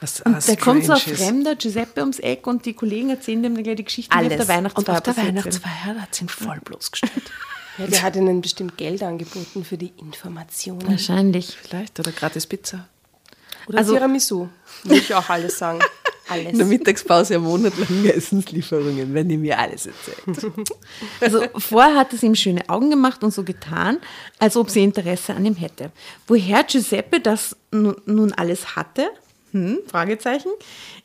Was 0.00 0.20
Und 0.22 0.34
ah, 0.34 0.40
der 0.40 0.56
kommt 0.56 0.84
so 0.84 0.94
ein 0.94 0.98
fremder 0.98 1.54
Giuseppe 1.54 2.00
ums 2.00 2.18
Eck 2.18 2.48
und 2.48 2.66
die 2.66 2.74
Kollegen 2.74 3.10
erzählen 3.10 3.44
dem 3.44 3.54
dann 3.54 3.62
gleich 3.62 3.76
die 3.76 3.84
Geschichte, 3.84 4.16
die 4.18 4.26
auf 4.26 4.36
der 4.36 4.48
Weihnachtsfeier 4.48 4.96
und 4.96 5.08
auf 5.08 5.14
der. 5.14 5.24
Weihnachtsfeier 5.24 6.00
hat 6.00 6.14
sie 6.14 6.24
ihn 6.24 6.28
voll 6.28 6.58
bloßgestellt. 6.64 7.30
Ja, 7.78 7.86
der 7.86 8.02
hat 8.02 8.16
ihnen 8.16 8.40
bestimmt 8.40 8.76
Geld 8.76 9.02
angeboten 9.02 9.64
für 9.64 9.78
die 9.78 9.92
Informationen. 9.96 10.86
Wahrscheinlich. 10.88 11.56
Vielleicht 11.60 11.98
oder 12.00 12.12
gratis 12.12 12.46
Pizza. 12.46 12.88
Oder 13.68 13.78
Also- 13.78 13.94
Tiramisu. 13.94 14.48
Würde 14.84 14.98
ich 15.00 15.14
auch 15.14 15.28
alles 15.28 15.58
sagen. 15.58 15.80
Alles. 16.28 16.52
In 16.52 16.58
der 16.58 16.66
Mittagspause 16.68 17.32
ja 17.34 17.40
monatelange 17.40 18.12
Essenslieferungen, 18.14 19.12
wenn 19.14 19.28
ihr 19.30 19.38
mir 19.38 19.58
alles 19.58 19.86
erzählt. 19.86 20.52
Also 21.20 21.42
vorher 21.56 21.96
hat 21.96 22.12
es 22.12 22.22
ihm 22.22 22.36
schöne 22.36 22.68
Augen 22.68 22.88
gemacht 22.88 23.24
und 23.24 23.34
so 23.34 23.42
getan, 23.42 23.98
als 24.38 24.56
ob 24.56 24.70
sie 24.70 24.84
Interesse 24.84 25.34
an 25.34 25.44
ihm 25.44 25.56
hätte. 25.56 25.90
Woher 26.28 26.62
Giuseppe 26.62 27.18
das 27.18 27.56
nun, 27.72 27.96
nun 28.06 28.32
alles 28.32 28.76
hatte? 28.76 29.08
Hm, 29.52 29.80
Fragezeichen. 29.86 30.50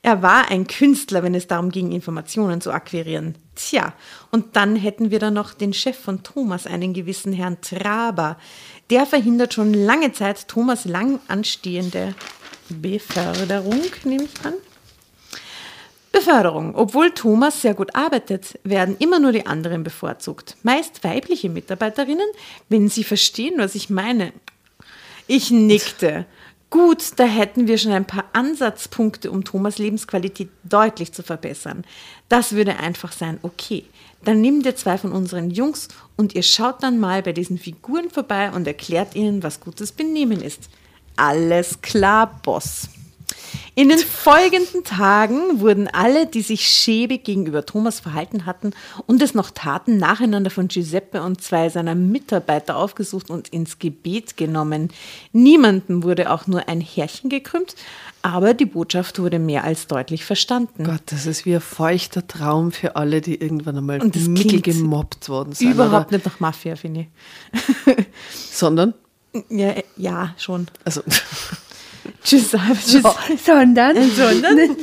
Er 0.04 0.22
war 0.22 0.52
ein 0.52 0.68
Künstler, 0.68 1.24
wenn 1.24 1.34
es 1.34 1.48
darum 1.48 1.72
ging, 1.72 1.92
Informationen 1.92 2.62
zu 2.62 2.72
akquirieren. 2.72 3.36
Tja, 3.56 3.94
und 4.32 4.56
dann 4.56 4.76
hätten 4.76 5.10
wir 5.10 5.20
da 5.20 5.32
noch 5.32 5.54
den 5.54 5.74
Chef 5.74 5.98
von 5.98 6.22
Thomas, 6.22 6.68
einen 6.68 6.94
gewissen 6.94 7.34
Herrn 7.34 7.62
Traber. 7.62 8.38
Der 8.92 9.06
verhindert 9.08 9.54
schon 9.54 9.74
lange 9.74 10.12
Zeit 10.12 10.48
Thomas 10.48 10.86
lang 10.86 11.20
anstehende 11.28 12.14
Beförderung, 12.70 13.82
nehme 14.04 14.26
ich 14.26 14.46
an. 14.46 14.54
Beförderung. 16.12 16.76
Obwohl 16.76 17.12
Thomas 17.12 17.62
sehr 17.62 17.74
gut 17.74 17.94
arbeitet, 17.94 18.58
werden 18.64 18.96
immer 19.00 19.20
nur 19.20 19.32
die 19.32 19.46
anderen 19.46 19.84
bevorzugt. 19.84 20.56
Meist 20.64 21.04
weibliche 21.04 21.50
Mitarbeiterinnen, 21.50 22.28
wenn 22.70 22.90
sie 22.90 23.04
verstehen, 23.04 23.56
was 23.58 23.76
ich 23.76 23.90
meine. 23.90 24.32
Ich 25.28 25.52
nickte. 25.52 26.26
Gut, 26.76 27.14
da 27.16 27.24
hätten 27.24 27.70
wir 27.70 27.78
schon 27.78 27.94
ein 27.94 28.04
paar 28.04 28.26
Ansatzpunkte, 28.34 29.32
um 29.32 29.46
Thomas 29.46 29.78
Lebensqualität 29.78 30.50
deutlich 30.66 31.14
zu 31.14 31.24
verbessern. 31.24 31.86
Das 32.28 32.52
würde 32.52 32.76
einfach 32.80 33.14
sein, 33.14 33.40
okay. 33.44 33.86
Dann 34.26 34.42
nehmt 34.42 34.66
ihr 34.66 34.76
zwei 34.76 34.98
von 34.98 35.14
unseren 35.14 35.52
Jungs 35.52 35.88
und 36.18 36.36
ihr 36.36 36.44
schaut 36.44 36.84
dann 36.84 37.00
mal 37.00 37.24
bei 37.24 37.32
diesen 37.32 37.58
Figuren 37.58 38.10
vorbei 38.10 38.52
und 38.52 38.68
erklärt 38.68 39.16
ihnen, 39.16 39.42
was 39.42 39.62
gutes 39.62 39.94
Benehmen 39.94 40.42
ist. 40.42 40.70
Alles 41.16 41.80
klar, 41.82 42.42
Boss. 42.44 42.90
In 43.78 43.90
den 43.90 44.00
folgenden 44.00 44.86
Tagen 44.86 45.60
wurden 45.60 45.90
alle, 45.90 46.28
die 46.28 46.42
sich 46.42 46.66
schäbig 46.68 47.26
gegenüber 47.26 47.66
Thomas 47.66 48.00
verhalten 48.00 48.46
hatten 48.46 48.72
und 49.06 49.22
es 49.22 49.34
noch 49.34 49.52
taten, 49.52 49.98
nacheinander 49.98 50.50
von 50.50 50.70
Giuseppe 50.70 51.22
und 51.22 51.42
zwei 51.42 51.68
seiner 51.70 51.94
Mitarbeiter 51.94 52.78
aufgesucht 52.78 53.30
und 53.30 53.50
ins 53.50 53.78
Gebet 53.80 54.38
genommen. 54.38 54.90
Niemandem 55.34 56.04
wurde 56.04 56.32
auch 56.32 56.48
nur 56.48 56.70
ein 56.70 56.80
Härchen 56.80 57.30
gekrümmt, 57.30 57.76
aber 58.22 58.54
die 58.54 58.66
Botschaft 58.66 59.20
wurde 59.20 59.40
mehr 59.40 59.66
als 59.66 59.88
deutlich 59.88 60.24
verstanden. 60.24 60.86
Gott, 60.86 61.02
das 61.08 61.26
ist 61.26 61.46
wie 61.46 61.56
ein 61.56 61.62
feuchter 61.62 62.26
Traum 62.26 62.72
für 62.72 62.96
alle, 62.96 63.20
die 63.20 63.36
irgendwann 63.36 63.78
einmal 63.78 64.02
Und 64.02 64.16
das 64.16 64.28
mittel 64.30 64.62
klingt 64.62 64.64
gemobbt 64.64 65.28
worden 65.28 65.54
sind. 65.54 65.72
Überhaupt 65.72 66.08
oder? 66.08 66.18
nicht 66.18 66.26
nach 66.26 66.40
Mafia, 66.40 66.76
finde 66.78 67.02
ich. 67.02 68.06
Sondern, 68.52 68.94
Ja, 69.50 69.74
ja, 69.98 70.34
schon. 70.38 70.68
also, 70.86 71.02
Giuseppe, 72.26 72.76
sondern, 73.44 74.12
sondern 74.12 74.76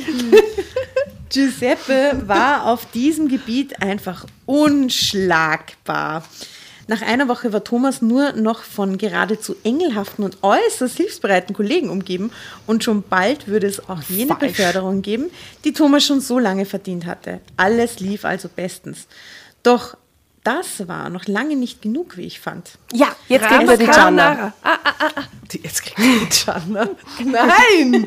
Giuseppe 1.29 2.21
war 2.25 2.67
auf 2.67 2.89
diesem 2.91 3.27
Gebiet 3.27 3.81
einfach 3.81 4.25
unschlagbar. 4.45 6.23
Nach 6.87 7.01
einer 7.01 7.27
Woche 7.27 7.53
war 7.53 7.63
Thomas 7.63 8.01
nur 8.01 8.33
noch 8.33 8.63
von 8.63 8.97
geradezu 8.97 9.55
engelhaften 9.63 10.25
und 10.25 10.43
äußerst 10.43 10.97
hilfsbereiten 10.97 11.55
Kollegen 11.55 11.89
umgeben 11.89 12.31
und 12.67 12.83
schon 12.83 13.03
bald 13.03 13.47
würde 13.47 13.67
es 13.67 13.87
auch 13.89 14.01
jene 14.09 14.35
Falsch. 14.35 14.57
Beförderung 14.57 15.01
geben, 15.01 15.31
die 15.63 15.73
Thomas 15.73 16.03
schon 16.03 16.19
so 16.19 16.39
lange 16.39 16.65
verdient 16.65 17.05
hatte. 17.05 17.39
Alles 17.55 17.99
lief 17.99 18.25
also 18.25 18.49
bestens. 18.53 19.07
Doch 19.63 19.95
das 20.43 20.87
war 20.87 21.09
noch 21.09 21.25
lange 21.27 21.55
nicht 21.55 21.81
genug, 21.81 22.17
wie 22.17 22.25
ich 22.25 22.39
fand. 22.39 22.71
Ja, 22.91 23.15
jetzt 23.27 23.47
kriegen 23.47 23.67
wir 23.67 23.77
die 23.77 23.85
Jana. 23.85 24.53
Die, 25.51 25.61
jetzt 25.61 25.83
kriegt 25.83 25.99
die 25.99 26.45
Jana. 26.45 26.89
Nein! 27.23 28.05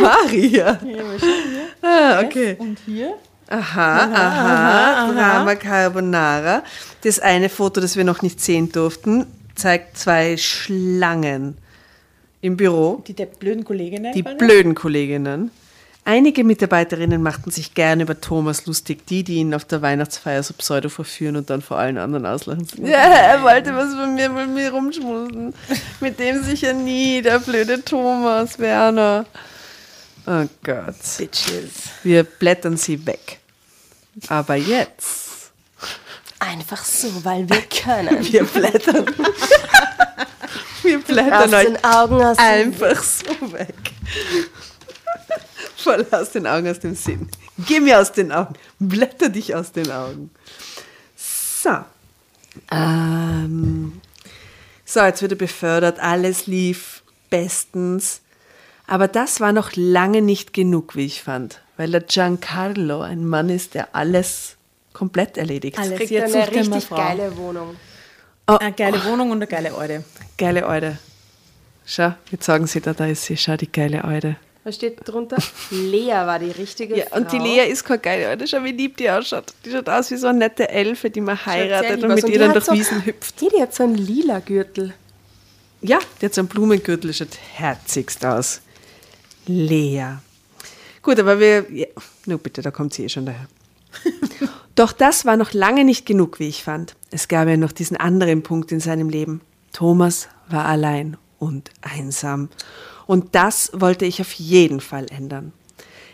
Maria! 0.00 0.80
Ah, 1.82 2.20
okay. 2.22 2.56
Und 2.58 2.78
hier? 2.84 3.14
Aha, 3.48 4.10
aha, 4.12 5.12
Drama 5.12 5.54
Carbonara. 5.54 6.64
Das 7.02 7.20
eine 7.20 7.48
Foto, 7.48 7.80
das 7.80 7.96
wir 7.96 8.02
noch 8.02 8.22
nicht 8.22 8.40
sehen 8.40 8.72
durften, 8.72 9.26
zeigt 9.54 9.96
zwei 9.96 10.36
Schlangen 10.36 11.56
im 12.40 12.56
Büro. 12.56 13.04
Die 13.06 13.14
der 13.14 13.26
blöden 13.26 13.64
Kollegin. 13.64 14.10
Die 14.12 14.22
blöden 14.22 14.74
Kolleginnen. 14.74 15.52
Einige 16.08 16.44
Mitarbeiterinnen 16.44 17.20
machten 17.20 17.50
sich 17.50 17.74
gern 17.74 17.98
über 17.98 18.20
Thomas 18.20 18.64
lustig, 18.66 19.08
die, 19.08 19.24
die 19.24 19.38
ihn 19.38 19.52
auf 19.52 19.64
der 19.64 19.82
Weihnachtsfeier 19.82 20.40
so 20.40 20.54
pseudo 20.54 20.88
verführen 20.88 21.34
und 21.34 21.50
dann 21.50 21.62
vor 21.62 21.78
allen 21.78 21.98
anderen 21.98 22.26
auslachen. 22.26 22.64
Ja, 22.80 22.98
er 22.98 23.42
wollte 23.42 23.74
was 23.74 23.92
von 23.92 24.14
mir, 24.14 24.28
mit 24.30 24.50
mir 24.50 24.70
rumschmusen. 24.70 25.52
Mit 25.98 26.20
dem 26.20 26.44
sicher 26.44 26.74
nie, 26.74 27.22
der 27.22 27.40
blöde 27.40 27.84
Thomas 27.84 28.56
Werner. 28.60 29.26
Oh 30.28 30.44
Gott. 30.62 30.94
Bitches. 31.18 31.72
Wir 32.04 32.22
blättern 32.22 32.76
sie 32.76 33.04
weg. 33.04 33.40
Aber 34.28 34.54
jetzt. 34.54 35.50
Einfach 36.38 36.84
so, 36.84 37.24
weil 37.24 37.50
wir 37.50 37.62
können. 37.62 38.24
Wir 38.32 38.44
blättern. 38.44 39.06
Wir 40.82 40.98
Aus 40.98 41.04
blättern 41.04 41.54
euch 41.54 41.66
den 41.66 41.84
Augen, 41.84 42.22
aus 42.22 42.38
einfach 42.38 43.02
so 43.02 43.52
weg. 43.52 43.74
Voll 45.86 46.04
aus 46.10 46.30
den 46.32 46.48
Augen, 46.48 46.68
aus 46.68 46.80
dem 46.80 46.96
Sinn. 46.96 47.28
Geh 47.64 47.78
mir 47.78 48.00
aus 48.00 48.10
den 48.10 48.32
Augen. 48.32 48.54
Blätter 48.80 49.28
dich 49.28 49.54
aus 49.54 49.70
den 49.70 49.88
Augen. 49.92 50.30
So. 51.14 51.76
Ähm. 52.72 54.00
So, 54.84 55.00
jetzt 55.02 55.22
wird 55.22 55.30
er 55.30 55.38
befördert. 55.38 56.00
Alles 56.00 56.48
lief 56.48 57.04
bestens. 57.30 58.20
Aber 58.88 59.06
das 59.06 59.40
war 59.40 59.52
noch 59.52 59.70
lange 59.76 60.22
nicht 60.22 60.52
genug, 60.52 60.96
wie 60.96 61.06
ich 61.06 61.22
fand. 61.22 61.60
Weil 61.76 61.92
der 61.92 62.00
Giancarlo 62.00 63.02
ein 63.02 63.24
Mann 63.24 63.48
ist, 63.48 63.74
der 63.74 63.94
alles 63.94 64.56
komplett 64.92 65.36
erledigt. 65.36 65.78
Alles. 65.78 65.98
Kriegt 65.98 66.10
Jetzt 66.10 66.34
eine 66.34 66.50
richtig 66.50 66.86
Frau. 66.86 66.96
geile 66.96 67.36
Wohnung. 67.36 67.76
Eine 68.46 68.72
geile 68.72 69.04
Wohnung 69.04 69.30
und 69.30 69.38
eine 69.38 69.46
geile 69.46 69.72
Alte. 69.72 70.02
Geile 70.36 70.66
Alte. 70.66 70.98
Schau, 71.84 72.12
jetzt 72.32 72.44
sagen 72.44 72.66
sie 72.66 72.80
da, 72.80 72.92
da 72.92 73.06
ist 73.06 73.22
sie, 73.26 73.36
schau, 73.36 73.56
die 73.56 73.70
geile 73.70 74.02
Alte. 74.02 74.34
Was 74.66 74.74
steht 74.74 74.98
drunter? 75.04 75.36
Lea 75.70 76.08
war 76.10 76.40
die 76.40 76.50
richtige 76.50 76.96
Ja, 76.98 77.04
Frau. 77.06 77.18
und 77.18 77.30
die 77.30 77.38
Lea 77.38 77.70
ist 77.70 77.84
keine 77.84 78.00
geile 78.00 78.28
Alte. 78.30 78.48
Schau, 78.48 78.64
wie 78.64 78.72
lieb 78.72 78.96
die 78.96 79.08
ausschaut. 79.08 79.54
Die 79.64 79.70
schaut 79.70 79.88
aus 79.88 80.10
wie 80.10 80.16
so 80.16 80.26
eine 80.26 80.38
nette 80.40 80.68
Elfe, 80.68 81.08
die 81.08 81.20
man 81.20 81.38
heiratet 81.46 82.02
und 82.02 82.08
mit 82.12 82.24
Und 82.24 82.30
ihr 82.30 82.32
die 82.32 82.38
dann 82.40 82.52
durch 82.52 82.64
so- 82.64 82.72
Wiesen 82.72 83.06
hüpft. 83.06 83.40
Hey, 83.40 83.48
die 83.54 83.62
hat 83.62 83.72
so 83.72 83.84
einen 83.84 83.94
lila 83.94 84.40
Gürtel. 84.40 84.92
Ja, 85.82 86.00
die 86.20 86.26
hat 86.26 86.34
so 86.34 86.40
einen 86.40 86.48
Blumengürtel, 86.48 87.14
schaut 87.14 87.38
herzigst 87.54 88.24
aus. 88.26 88.60
Lea. 89.46 90.16
Gut, 91.00 91.20
aber 91.20 91.38
wir. 91.38 91.66
Ja, 91.70 91.86
no, 92.24 92.36
bitte, 92.38 92.60
da 92.60 92.72
kommt 92.72 92.92
sie 92.92 93.04
eh 93.04 93.08
schon 93.08 93.26
daher. 93.26 93.46
Doch 94.74 94.90
das 94.90 95.24
war 95.24 95.36
noch 95.36 95.52
lange 95.52 95.84
nicht 95.84 96.06
genug, 96.06 96.40
wie 96.40 96.48
ich 96.48 96.64
fand. 96.64 96.96
Es 97.12 97.28
gab 97.28 97.46
ja 97.46 97.56
noch 97.56 97.70
diesen 97.70 97.96
anderen 97.96 98.42
Punkt 98.42 98.72
in 98.72 98.80
seinem 98.80 99.10
Leben. 99.10 99.42
Thomas 99.72 100.28
war 100.48 100.64
allein 100.64 101.16
und 101.38 101.70
einsam. 101.82 102.48
Und 103.06 103.34
das 103.34 103.70
wollte 103.72 104.04
ich 104.04 104.20
auf 104.20 104.32
jeden 104.32 104.80
Fall 104.80 105.06
ändern. 105.10 105.52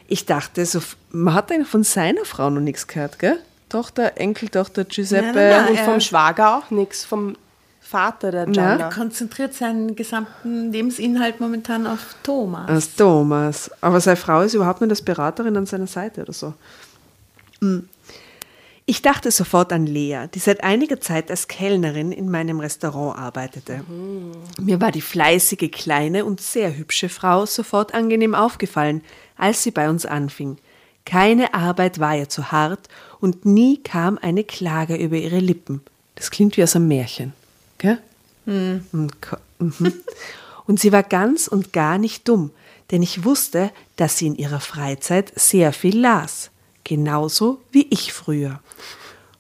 Ich 0.09 0.27
dachte, 0.27 0.65
so, 0.67 0.81
man 1.11 1.35
hat 1.35 1.51
eigentlich 1.51 1.69
von 1.69 1.85
seiner 1.85 2.25
Frau 2.25 2.51
noch 2.51 2.61
nichts 2.61 2.87
gehört, 2.87 3.19
gell? 3.19 3.39
Tochter, 3.69 4.19
Enkeltochter 4.19 4.85
Giuseppe. 4.85 5.33
Nein, 5.33 5.35
nein, 5.35 5.69
Und 5.71 5.75
Ja, 5.77 5.85
vom 5.85 5.95
er- 5.95 6.01
Schwager 6.01 6.57
auch 6.59 6.71
nichts. 6.71 7.05
Vom 7.07 7.37
Vater 7.81 8.31
der 8.31 8.45
Ja. 8.47 8.51
Gianna. 8.53 8.91
Konzentriert 8.91 9.55
seinen 9.55 9.97
gesamten 9.97 10.71
Lebensinhalt 10.73 11.41
momentan 11.41 11.87
auf 11.87 12.15
Thomas. 12.23 12.69
Als 12.69 12.95
Thomas. 12.95 13.71
Aber 13.81 14.01
seine 14.01 14.17
Frau 14.17 14.43
ist 14.43 14.53
überhaupt 14.55 14.81
nicht 14.83 14.91
als 14.91 15.03
Beraterin 15.03 15.57
an 15.57 15.65
seiner 15.67 15.87
Seite 15.87 16.23
oder 16.23 16.33
so. 16.35 16.53
Hm. 17.61 17.89
Ich 18.85 19.01
dachte 19.01 19.31
sofort 19.31 19.73
an 19.73 19.87
Lea, 19.87 20.27
die 20.35 20.41
seit 20.41 20.65
einiger 20.65 21.01
Zeit 21.01 21.31
als 21.31 21.47
Kellnerin 21.47 22.11
in 22.11 22.29
meinem 22.29 22.59
Restaurant 22.59 23.17
arbeitete. 23.17 23.85
Mir 24.61 24.81
war 24.81 24.91
die 24.91 25.01
fleißige, 25.01 25.71
kleine 25.71 26.25
und 26.25 26.41
sehr 26.41 26.77
hübsche 26.77 27.09
Frau 27.09 27.47
sofort 27.47 27.95
angenehm 27.95 28.35
aufgefallen, 28.35 29.03
als 29.37 29.63
sie 29.63 29.71
bei 29.71 29.89
uns 29.89 30.05
anfing. 30.05 30.59
Keine 31.05 31.55
Arbeit 31.55 32.01
war 32.01 32.17
ihr 32.17 32.29
zu 32.29 32.51
hart 32.53 32.89
und 33.21 33.45
nie 33.45 33.79
kam 33.83 34.19
eine 34.21 34.45
Klage 34.45 34.97
über 34.97 35.17
ihre 35.17 35.39
Lippen. 35.39 35.81
Das 36.17 36.31
klingt 36.31 36.57
wie 36.57 36.63
aus 36.63 36.77
einem 36.77 36.89
Märchen, 36.89 37.33
gell? 37.79 37.99
Und 38.47 39.23
ko- 39.23 39.37
mhm. 39.59 39.93
Und 40.67 40.81
sie 40.81 40.93
war 40.93 41.03
ganz 41.03 41.49
und 41.49 41.73
gar 41.73 41.99
nicht 41.99 42.29
dumm, 42.29 42.51
denn 42.91 43.03
ich 43.03 43.25
wusste, 43.25 43.71
dass 43.97 44.19
sie 44.19 44.27
in 44.29 44.37
ihrer 44.37 44.61
Freizeit 44.61 45.33
sehr 45.37 45.73
viel 45.73 45.99
las. 45.99 46.51
Genauso 46.85 47.61
wie 47.71 47.87
ich 47.91 48.13
früher. 48.13 48.61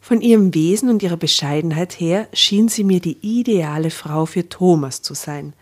Von 0.01 0.21
ihrem 0.21 0.53
Wesen 0.53 0.89
und 0.91 1.03
ihrer 1.03 1.17
Bescheidenheit 1.17 2.01
her 2.01 2.29
schien 2.33 2.69
sie 2.69 2.85
mir 2.85 3.01
die 3.01 3.19
ideale 3.23 3.91
Frau 3.91 4.27
für 4.27 4.49
Thomas 4.49 5.01
zu 5.01 5.15
sein. 5.15 5.53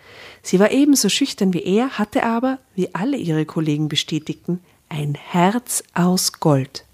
Sie 0.42 0.58
war 0.58 0.70
ebenso 0.70 1.08
schüchtern 1.08 1.52
wie 1.52 1.62
er, 1.62 1.98
hatte 1.98 2.24
aber, 2.24 2.58
wie 2.74 2.94
alle 2.94 3.16
ihre 3.16 3.44
Kollegen 3.44 3.88
bestätigten, 3.88 4.60
ein 4.88 5.14
Herz 5.14 5.84
aus 5.94 6.32
Gold. 6.32 6.84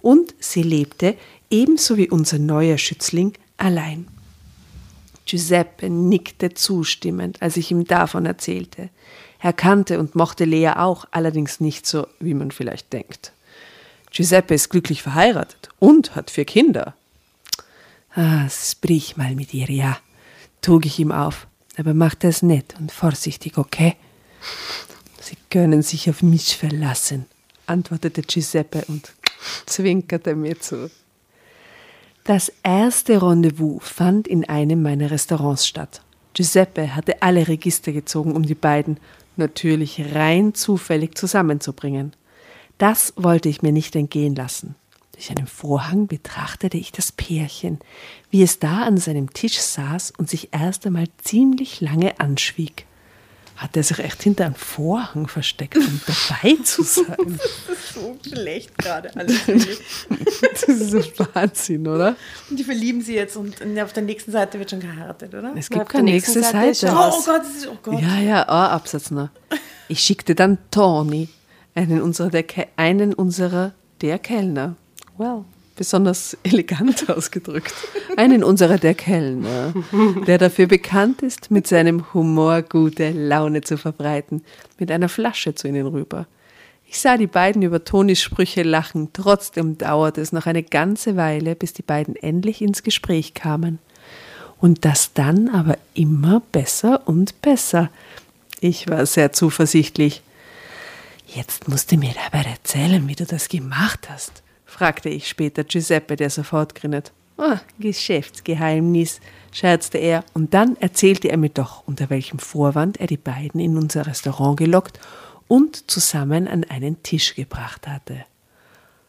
Und 0.00 0.34
sie 0.40 0.62
lebte, 0.62 1.16
ebenso 1.50 1.96
wie 1.96 2.10
unser 2.10 2.38
neuer 2.38 2.78
Schützling, 2.78 3.34
allein. 3.56 4.08
Giuseppe 5.24 5.88
nickte 5.88 6.52
zustimmend, 6.52 7.40
als 7.40 7.56
ich 7.56 7.70
ihm 7.70 7.84
davon 7.84 8.26
erzählte. 8.26 8.90
Er 9.38 9.52
kannte 9.52 9.98
und 9.98 10.14
mochte 10.14 10.44
Lea 10.44 10.72
auch, 10.76 11.06
allerdings 11.10 11.60
nicht 11.60 11.86
so, 11.86 12.06
wie 12.18 12.34
man 12.34 12.50
vielleicht 12.50 12.92
denkt. 12.92 13.32
Giuseppe 14.12 14.54
ist 14.54 14.68
glücklich 14.68 15.02
verheiratet 15.02 15.70
und 15.78 16.14
hat 16.14 16.30
vier 16.30 16.44
Kinder. 16.44 16.94
Ah, 18.14 18.48
sprich 18.50 19.16
mal 19.16 19.34
mit 19.34 19.54
ihr, 19.54 19.70
ja, 19.70 19.98
trug 20.60 20.84
ich 20.84 20.98
ihm 20.98 21.12
auf. 21.12 21.46
Aber 21.78 21.94
mach 21.94 22.14
das 22.14 22.42
nett 22.42 22.74
und 22.78 22.92
vorsichtig, 22.92 23.56
okay? 23.56 23.96
Sie 25.20 25.36
können 25.48 25.82
sich 25.82 26.10
auf 26.10 26.22
mich 26.22 26.56
verlassen, 26.56 27.24
antwortete 27.66 28.20
Giuseppe 28.22 28.84
und 28.88 29.12
zwinkerte 29.66 30.34
mir 30.34 30.60
zu. 30.60 30.90
Das 32.24 32.52
erste 32.62 33.22
Rendezvous 33.22 33.82
fand 33.82 34.28
in 34.28 34.48
einem 34.48 34.82
meiner 34.82 35.10
Restaurants 35.10 35.66
statt. 35.66 36.02
Giuseppe 36.34 36.94
hatte 36.94 37.22
alle 37.22 37.48
Register 37.48 37.92
gezogen, 37.92 38.36
um 38.36 38.44
die 38.44 38.54
beiden 38.54 38.98
natürlich 39.36 40.14
rein 40.14 40.54
zufällig 40.54 41.16
zusammenzubringen. 41.16 42.12
Das 42.82 43.12
wollte 43.14 43.48
ich 43.48 43.62
mir 43.62 43.70
nicht 43.70 43.94
entgehen 43.94 44.34
lassen. 44.34 44.74
Durch 45.12 45.30
einen 45.30 45.46
Vorhang 45.46 46.08
betrachtete 46.08 46.76
ich 46.76 46.90
das 46.90 47.12
Pärchen, 47.12 47.78
wie 48.28 48.42
es 48.42 48.58
da 48.58 48.82
an 48.82 48.96
seinem 48.96 49.32
Tisch 49.32 49.60
saß 49.60 50.14
und 50.18 50.28
sich 50.28 50.48
erst 50.50 50.84
einmal 50.84 51.06
ziemlich 51.22 51.80
lange 51.80 52.18
anschwieg. 52.18 52.86
Hat 53.54 53.76
er 53.76 53.84
sich 53.84 54.00
echt 54.00 54.24
hinter 54.24 54.46
einem 54.46 54.56
Vorhang 54.56 55.28
versteckt, 55.28 55.76
um 55.76 56.00
dabei 56.08 56.56
zu 56.64 56.82
sein? 56.82 57.38
so 57.94 58.18
schlecht 58.28 58.76
gerade 58.76 59.14
alles. 59.14 59.36
Das 59.46 60.64
ist 60.64 60.92
ein 60.92 61.26
Wahnsinn, 61.34 61.86
oder? 61.86 62.16
Und 62.50 62.58
die 62.58 62.64
verlieben 62.64 63.00
sie 63.00 63.14
jetzt 63.14 63.36
und 63.36 63.62
auf 63.80 63.92
der 63.92 64.02
nächsten 64.02 64.32
Seite 64.32 64.58
wird 64.58 64.70
schon 64.70 64.80
geheiratet, 64.80 65.32
oder? 65.32 65.52
Es 65.54 65.70
gibt 65.70 65.88
keine 65.88 66.10
nächste 66.10 66.42
Seite 66.42 66.70
ist 66.70 66.80
Seite. 66.80 66.96
Oh, 66.96 67.12
oh 67.12 67.22
Gott, 67.24 67.42
das 67.42 67.56
ist, 67.58 67.68
oh 67.68 67.78
Gott. 67.80 68.02
Ja, 68.02 68.18
ja, 68.18 68.42
ein 68.42 68.70
Absatz 68.72 69.12
noch. 69.12 69.28
Ich 69.86 70.00
schickte 70.00 70.34
dann 70.34 70.58
Tony, 70.72 71.28
einen 71.74 72.02
unserer 72.02 72.30
der, 72.30 72.44
einen 72.76 73.14
unserer 73.14 73.72
der 74.00 74.18
Kellner. 74.18 74.76
Well, 75.16 75.44
besonders 75.76 76.36
elegant 76.42 77.08
ausgedrückt. 77.10 77.74
Einen 78.16 78.44
unserer 78.44 78.78
der 78.78 78.94
Kellner, 78.94 79.72
der 80.26 80.38
dafür 80.38 80.66
bekannt 80.66 81.22
ist, 81.22 81.50
mit 81.50 81.66
seinem 81.66 82.12
Humor 82.12 82.62
gute 82.62 83.10
Laune 83.10 83.62
zu 83.62 83.78
verbreiten, 83.78 84.44
mit 84.78 84.90
einer 84.90 85.08
Flasche 85.08 85.54
zu 85.54 85.68
ihnen 85.68 85.86
rüber. 85.86 86.26
Ich 86.86 87.00
sah 87.00 87.16
die 87.16 87.26
beiden 87.26 87.62
über 87.62 87.84
Tonis 87.84 88.20
Sprüche 88.20 88.62
lachen, 88.62 89.08
trotzdem 89.14 89.78
dauerte 89.78 90.20
es 90.20 90.32
noch 90.32 90.44
eine 90.44 90.62
ganze 90.62 91.16
Weile, 91.16 91.54
bis 91.54 91.72
die 91.72 91.82
beiden 91.82 92.16
endlich 92.16 92.60
ins 92.60 92.82
Gespräch 92.82 93.32
kamen. 93.32 93.78
Und 94.60 94.84
das 94.84 95.14
dann 95.14 95.48
aber 95.48 95.78
immer 95.94 96.42
besser 96.52 97.02
und 97.06 97.40
besser. 97.40 97.88
Ich 98.60 98.88
war 98.88 99.06
sehr 99.06 99.32
zuversichtlich. 99.32 100.22
Jetzt 101.34 101.66
musst 101.66 101.90
du 101.90 101.96
mir 101.96 102.12
aber 102.26 102.46
erzählen, 102.46 103.08
wie 103.08 103.14
du 103.14 103.24
das 103.24 103.48
gemacht 103.48 104.10
hast, 104.10 104.42
fragte 104.66 105.08
ich 105.08 105.28
später 105.28 105.64
Giuseppe, 105.64 106.16
der 106.16 106.28
sofort 106.28 106.74
grinnet. 106.74 107.12
Ah, 107.38 107.60
Geschäftsgeheimnis, 107.78 109.20
scherzte 109.50 109.96
er, 109.96 110.24
und 110.34 110.52
dann 110.52 110.76
erzählte 110.76 111.28
er 111.28 111.38
mir 111.38 111.48
doch, 111.48 111.84
unter 111.86 112.10
welchem 112.10 112.38
Vorwand 112.38 113.00
er 113.00 113.06
die 113.06 113.16
beiden 113.16 113.60
in 113.60 113.78
unser 113.78 114.06
Restaurant 114.06 114.58
gelockt 114.58 115.00
und 115.48 115.90
zusammen 115.90 116.48
an 116.48 116.64
einen 116.64 117.02
Tisch 117.02 117.34
gebracht 117.34 117.88
hatte. 117.88 118.26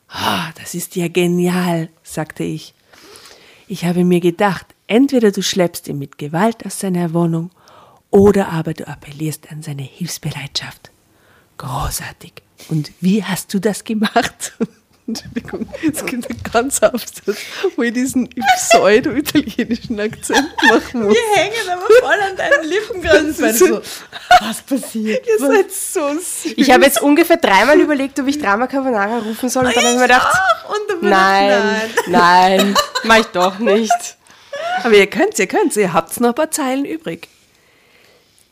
Ah, 0.07 0.51
das 0.55 0.75
ist 0.75 0.95
ja 0.95 1.09
genial, 1.09 1.89
sagte 2.03 2.45
ich. 2.45 2.73
Ich 3.67 3.83
habe 3.83 4.05
mir 4.05 4.21
gedacht, 4.21 4.67
entweder 4.87 5.31
du 5.31 5.41
schleppst 5.41 5.89
ihn 5.89 5.99
mit 5.99 6.17
Gewalt 6.17 6.65
aus 6.65 6.79
seiner 6.79 7.13
Wohnung 7.13 7.49
oder 8.11 8.49
aber 8.49 8.73
du 8.73 8.87
appellierst 8.87 9.51
an 9.51 9.61
seine 9.61 9.83
Hilfsbereitschaft. 9.83 10.92
Großartig. 11.57 12.33
Und 12.69 12.91
wie 13.01 13.23
hast 13.23 13.53
du 13.53 13.59
das 13.59 13.83
gemacht? 13.83 14.53
Entschuldigung, 15.05 15.67
es 15.81 16.05
gibt 16.05 16.29
einen 16.29 16.43
ganz 16.49 16.81
Absatz, 16.81 17.21
wo 17.75 17.81
ich 17.81 17.91
diesen 17.91 18.29
pseudo-italienischen 18.55 19.99
Akzent 19.99 20.47
machen 20.69 21.03
muss. 21.03 21.13
Wir 21.13 21.35
hängen 21.35 21.69
aber 21.69 21.81
voll 21.81 22.21
an 22.21 22.37
deinen 22.37 22.63
Lippen 22.63 23.01
gerade. 23.01 23.33
So, 23.53 23.81
was 24.39 24.61
passiert? 24.61 25.27
Ihr 25.27 25.39
seid 25.39 25.71
so 25.73 26.13
süß. 26.13 26.53
Ich 26.55 26.71
habe 26.71 26.85
jetzt 26.85 27.01
ungefähr 27.01 27.35
dreimal 27.35 27.81
überlegt, 27.81 28.17
ob 28.21 28.27
ich 28.27 28.39
Drama 28.39 28.67
Carbonara 28.67 29.17
rufen 29.17 29.49
soll. 29.49 29.65
Und 29.65 29.75
dann 29.75 29.83
habe 29.83 29.93
ich 29.93 29.99
mir 29.99 30.07
gedacht, 30.07 30.37
nein, 31.01 31.81
ich, 31.89 32.07
nein, 32.07 32.75
mach 33.03 33.17
ich 33.17 33.25
doch 33.25 33.59
nicht. 33.59 34.17
Aber 34.83 34.95
ihr 34.95 35.07
könnt's, 35.07 35.37
ihr 35.37 35.47
könnt's, 35.47 35.75
ihr 35.75 35.91
habt's 35.91 36.21
noch 36.21 36.29
ein 36.29 36.35
paar 36.35 36.51
Zeilen 36.51 36.85
übrig. 36.85 37.27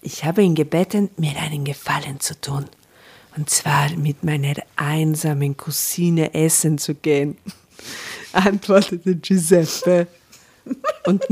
Ich 0.02 0.26
habe 0.26 0.42
ihn 0.42 0.56
gebeten, 0.56 1.12
mir 1.16 1.38
einen 1.38 1.64
Gefallen 1.64 2.20
zu 2.20 2.40
tun. 2.42 2.68
Und 3.36 3.50
zwar 3.50 3.92
mit 3.96 4.24
meiner 4.24 4.56
einsamen 4.76 5.56
Cousine 5.56 6.34
essen 6.34 6.78
zu 6.78 6.96
gehen, 6.96 7.38
antwortete 8.34 9.16
Giuseppe. 9.16 10.08
Und, 11.06 11.24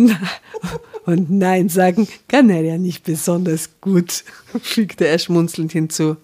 und 1.06 1.30
nein 1.30 1.70
sagen 1.70 2.08
kann 2.28 2.50
er 2.50 2.62
ja 2.62 2.78
nicht 2.78 3.04
besonders 3.04 3.70
gut, 3.82 4.24
fügte 4.62 5.08
er 5.08 5.20
schmunzelnd 5.20 5.72
hinzu. 5.72 6.18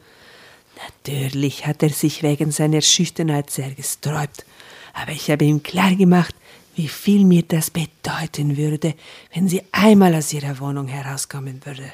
Natürlich 0.76 1.68
hat 1.68 1.84
er 1.84 1.90
sich 1.90 2.24
wegen 2.24 2.52
seiner 2.52 2.82
Schüchternheit 2.82 3.50
sehr 3.50 3.72
gesträubt, 3.72 4.46
aber 4.94 5.12
ich 5.12 5.30
habe 5.30 5.46
ihm 5.46 5.62
klargemacht, 5.62 6.36
wie 6.76 6.88
viel 6.88 7.24
mir 7.24 7.44
das 7.44 7.70
bedeuten 7.70 8.58
würde, 8.58 8.96
wenn 9.34 9.48
sie 9.48 9.62
einmal 9.72 10.14
aus 10.16 10.34
ihrer 10.34 10.60
Wohnung 10.60 10.88
herauskommen 10.88 11.62
würde. 11.64 11.94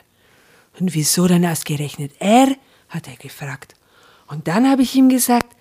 Und 0.80 0.96
wieso 0.96 1.28
dann 1.28 1.46
ausgerechnet 1.46 2.14
er? 2.20 2.56
Hat 2.92 3.08
er 3.08 3.16
gefragt. 3.16 3.74
Und 4.28 4.48
dann 4.48 4.70
habe 4.70 4.84
ich 4.84 4.96
ihm 4.96 5.10
gesagt, 5.10 5.56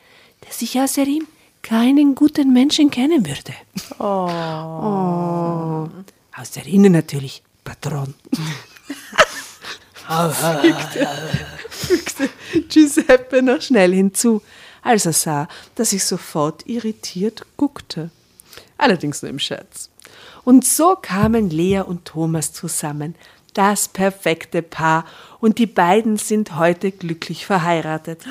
dass 0.47 0.61
ich 0.63 0.79
außer 0.79 1.07
ihm 1.07 1.27
keinen 1.63 2.15
guten 2.15 2.53
Menschen 2.53 2.91
kennen 2.91 3.27
würde. 3.27 3.55
Oh. 3.99 5.89
Außer 6.37 6.67
Ihnen 6.67 6.93
natürlich, 6.93 7.43
Patron. 7.65 8.15
fügte 11.71 12.29
Giuseppe 12.69 13.43
noch 13.43 13.61
schnell 13.61 13.93
hinzu, 13.93 14.43
als 14.83 15.07
er 15.07 15.13
sah, 15.13 15.49
dass 15.75 15.93
ich 15.93 16.05
sofort 16.05 16.67
irritiert 16.67 17.47
guckte. 17.57 18.11
Allerdings 18.79 19.23
nur 19.23 19.31
im 19.31 19.39
Scherz. 19.39 19.91
Und 20.45 20.65
so 20.65 20.97
kamen 21.01 21.51
Lea 21.51 21.81
und 21.81 22.07
Thomas 22.07 22.53
zusammen, 22.53 23.15
das 23.53 23.89
perfekte 23.89 24.63
Paar, 24.63 25.05
und 25.41 25.59
die 25.59 25.67
beiden 25.67 26.17
sind 26.17 26.57
heute 26.57 26.93
glücklich 26.93 27.47
verheiratet. 27.47 28.25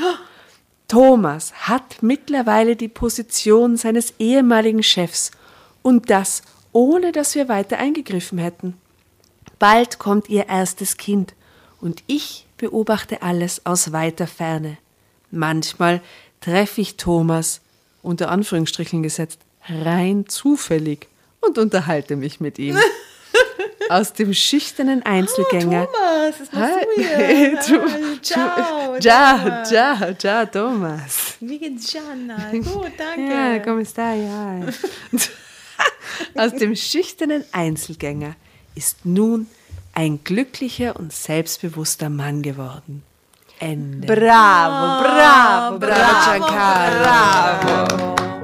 Thomas 0.88 1.54
hat 1.54 2.02
mittlerweile 2.02 2.76
die 2.76 2.88
Position 2.88 3.78
seines 3.78 4.14
ehemaligen 4.20 4.84
Chefs 4.84 5.32
und 5.82 6.10
das 6.10 6.42
ohne 6.72 7.12
dass 7.12 7.36
wir 7.36 7.48
weiter 7.48 7.78
eingegriffen 7.78 8.38
hätten. 8.38 8.76
Bald 9.58 10.00
kommt 10.00 10.30
ihr 10.30 10.48
erstes 10.48 10.98
Kind 10.98 11.34
und 11.82 12.04
ich 12.08 12.46
beobachte 12.58 13.22
alles 13.22 13.66
aus 13.66 13.92
weiter 13.92 14.28
Ferne. 14.28 14.78
Manchmal 15.32 16.02
treffe 16.42 16.82
ich 16.82 16.98
Thomas, 16.98 17.62
unter 18.02 18.30
Anführungsstrichen 18.30 19.04
gesetzt, 19.04 19.40
rein 19.68 20.28
zufällig 20.28 21.08
und 21.42 21.58
unterhalte 21.58 22.16
mich 22.16 22.40
mit 22.40 22.60
ihm. 22.60 22.78
Aus 23.90 24.14
dem 24.14 24.34
schüchternen 24.34 25.04
Einzelgänger. 25.04 25.88
Oh, 25.92 26.32
Thomas, 26.32 26.40
ist 26.40 26.54
Hi. 26.54 27.58
du 27.68 28.22
Ciao. 28.22 29.00
Ciao, 29.00 29.64
ciao, 29.64 30.14
ciao, 30.14 30.46
Thomas. 30.46 31.36
Wie 31.40 31.58
geht's, 31.58 31.92
Gianna? 31.92 32.38
Gut, 32.52 32.92
danke. 32.98 33.32
Ja, 33.32 33.60
come 33.60 33.84
stai? 33.86 34.24
Ja. 34.24 34.60
Aus 36.44 36.54
dem 36.54 36.76
schüchternen 36.76 37.44
Einzelgänger 37.52 38.36
ist 38.76 39.06
nun 39.06 39.48
ein 39.94 40.24
glücklicher 40.24 40.96
und 40.96 41.12
selbstbewusster 41.12 42.10
Mann 42.10 42.42
geworden. 42.44 43.04
Ende. 43.60 44.08
Bravo, 44.08 45.04
bravo, 45.04 45.80
Bravo, 45.80 46.46
Giancarlo. 46.48 48.39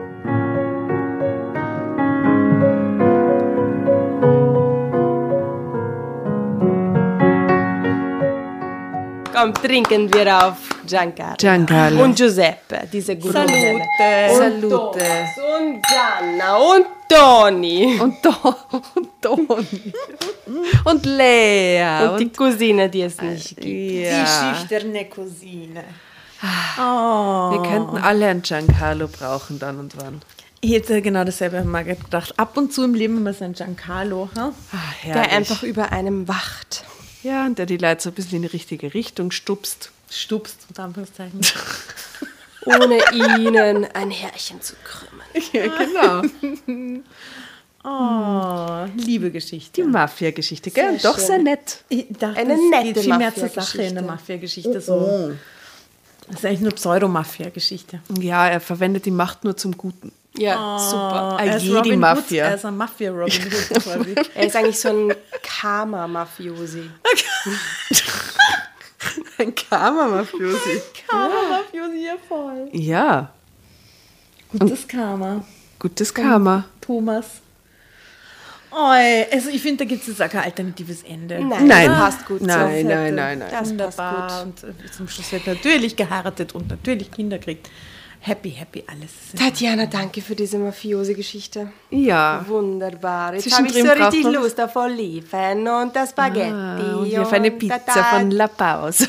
Komm, 9.46 9.54
trinken 9.54 10.12
wir 10.12 10.48
auf 10.48 10.58
Giancarlo. 10.88 11.36
Giancarlo. 11.38 12.04
Und 12.04 12.16
Giuseppe, 12.16 12.88
diese 12.92 13.16
gute 13.16 13.34
Salute. 13.34 13.76
Und 14.32 14.38
Salute. 14.38 14.70
Thomas 14.70 15.30
Und 15.60 15.82
Gianna 15.84 16.58
und 16.58 16.86
Toni. 17.08 18.00
Und, 18.02 18.24
to 18.24 18.34
und 18.96 19.22
Toni. 19.22 19.94
Und 20.86 21.06
Lea. 21.06 22.08
Und 22.10 22.20
die 22.20 22.30
Cousine, 22.32 22.90
die 22.90 23.04
es 23.04 23.22
nicht 23.22 23.50
gibt. 23.58 23.66
ja. 23.66 24.24
Die 24.24 24.58
schüchterne 24.60 25.06
Cousine. 25.06 25.84
Oh. 26.80 27.52
Wir 27.52 27.70
könnten 27.70 27.98
alle 27.98 28.28
einen 28.28 28.42
Giancarlo 28.42 29.08
brauchen 29.08 29.60
dann 29.60 29.80
und 29.80 29.96
wann. 29.98 30.22
Ich 30.62 30.72
hätte 30.72 31.04
genau 31.04 31.24
dasselbe 31.24 31.64
mal 31.64 31.84
gedacht. 31.84 32.34
Ab 32.38 32.58
und 32.58 32.74
zu 32.74 32.84
im 32.84 32.96
Leben 32.96 33.18
immer 33.18 33.34
so 33.34 33.46
ein 33.46 33.54
Giancarlo. 33.54 34.30
Ha? 34.36 34.54
Ah, 34.72 35.08
Der 35.08 35.32
einfach 35.32 35.62
über 35.62 35.92
einem 35.92 36.28
wacht. 36.28 36.84
Ja, 37.26 37.48
und 37.48 37.58
der 37.58 37.66
die 37.66 37.78
Leute 37.78 38.04
so 38.04 38.10
ein 38.12 38.14
bisschen 38.14 38.36
in 38.36 38.42
die 38.44 38.50
richtige 38.50 38.94
Richtung 38.94 39.32
stupst. 39.32 39.90
Stupst, 40.12 40.68
unter 40.70 40.84
Anführungszeichen. 40.84 41.42
Ohne 42.66 43.00
ihnen 43.14 43.86
ein 43.86 44.12
Härchen 44.12 44.62
zu 44.62 44.76
krümmen. 44.84 45.26
Ja, 45.52 45.68
genau. 45.68 47.02
Oh, 47.88 48.88
liebe 48.98 49.30
Geschichte. 49.30 49.84
Die 49.84 49.88
Mafia-Geschichte, 49.88 50.72
gell? 50.72 50.98
Doch 51.04 51.20
sehr 51.20 51.38
nett. 51.38 51.84
Ich 51.90 52.08
dachte, 52.18 52.40
Eine 52.40 52.56
es 52.56 52.60
nette 52.72 52.94
geht 52.94 53.04
viel 53.04 53.16
mehr 53.16 53.36
zur 53.36 53.48
Sache 53.48 53.84
in 53.84 53.94
der 53.94 54.04
Mafia-Geschichte. 54.04 54.70
Mafia-Geschichte. 54.70 54.82
So. 54.82 55.36
Das 56.26 56.38
ist 56.38 56.46
eigentlich 56.48 56.62
nur 56.62 56.72
Pseudo-Mafia-Geschichte. 56.72 58.02
Ja, 58.20 58.48
er 58.48 58.60
verwendet 58.60 59.06
die 59.06 59.12
Macht 59.12 59.44
nur 59.44 59.56
zum 59.56 59.78
Guten. 59.78 60.12
Ja, 60.38 60.78
super. 60.80 61.38
Er 61.40 61.58
ist 61.58 61.70
Robin 61.70 62.00
Mafia. 62.00 62.44
Hood, 62.46 62.50
er 62.52 62.56
ist 62.56 62.66
ein 62.66 62.78
Mafia-Robin 62.78 63.44
Hood 63.46 63.84
quasi. 63.84 64.16
Er 64.36 64.46
ist 64.48 64.56
eigentlich 64.56 64.80
so 64.80 64.90
ein 64.90 65.14
Karma-Mafiosi. 65.42 66.90
Ein 69.38 69.54
Karma-Mafiosi. 69.54 70.82
Karma-Mafiosi, 71.08 72.06
ja 72.06 72.14
voll. 72.28 72.70
Ja, 72.72 73.30
Gutes 74.58 74.88
Karma. 74.88 75.44
gutes 75.80 76.14
Karma. 76.14 76.66
Thomas. 76.82 77.26
Oi, 78.72 79.26
also 79.32 79.50
ich 79.50 79.62
finde, 79.62 79.84
da 79.86 79.90
gibt 79.90 80.02
es 80.02 80.08
jetzt 80.08 80.22
auch 80.22 80.30
kein 80.30 80.44
alternatives 80.44 81.04
Ende. 81.04 81.40
Nein, 81.44 81.68
Nein. 81.68 81.88
das 81.90 81.98
passt 82.00 82.26
gut 82.26 82.42
Nein, 82.42 82.82
so. 82.84 82.90
nein, 82.90 83.16
nein, 83.16 83.40
nein. 83.40 83.40
Das 83.40 83.52
passt 83.52 83.70
Wunderbar. 83.72 84.46
gut. 84.46 84.64
Und 84.64 84.86
äh, 84.86 84.92
zum 84.92 85.08
Schluss 85.08 85.32
wird 85.32 85.48
natürlich 85.48 85.96
geheiratet 85.96 86.54
und 86.56 86.70
natürlich 86.70 87.12
Kinder 87.12 87.38
kriegt. 87.40 87.70
Happy, 88.28 88.50
happy, 88.50 88.84
alles. 88.88 89.12
Tatjana, 89.38 89.86
danke 89.86 90.20
für 90.20 90.36
diese 90.36 90.58
Mafiosi-Geschichte. 90.58 91.70
Ja. 91.92 92.44
Wunderbar. 92.48 93.36
Jetzt 93.36 93.56
habe 93.56 93.68
ich 93.68 93.74
so 93.74 93.88
richtig 93.88 94.24
Lust 94.24 94.60
auf 94.60 94.76
Oliven 94.76 95.68
und 95.68 95.96
das 95.96 96.10
Spaghetti. 96.10 96.52
Ah, 96.52 96.96
und 96.98 97.20
auf 97.20 97.32
eine 97.34 97.52
Pizza 97.52 97.78
Tata. 97.86 98.04
von 98.18 98.32
La 98.32 98.48
Pause. 98.48 99.08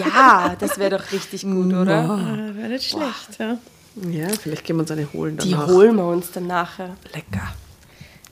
Ja, 0.00 0.56
das 0.58 0.78
wäre 0.78 0.96
doch 0.96 1.12
richtig 1.12 1.42
gut, 1.42 1.74
oder? 1.74 2.08
Ah, 2.08 2.54
Wäre 2.54 2.68
nicht 2.70 2.88
schlecht, 2.88 3.38
ja. 3.38 3.58
Ja, 4.10 4.28
vielleicht 4.40 4.64
gehen 4.64 4.76
wir 4.76 4.80
uns 4.80 4.90
eine 4.90 5.12
holen 5.12 5.36
Die 5.36 5.50
danach. 5.50 5.66
holen 5.68 5.96
wir 5.96 6.06
uns 6.06 6.32
dann 6.32 6.46
nachher. 6.46 6.96
Lecker. 7.12 7.52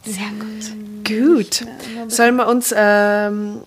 Sehr 0.07 0.31
gut. 0.39 1.07
Gut. 1.07 1.67
Sollen 2.09 2.37
wir 2.37 2.47
uns, 2.49 2.73
ähm, 2.75 3.61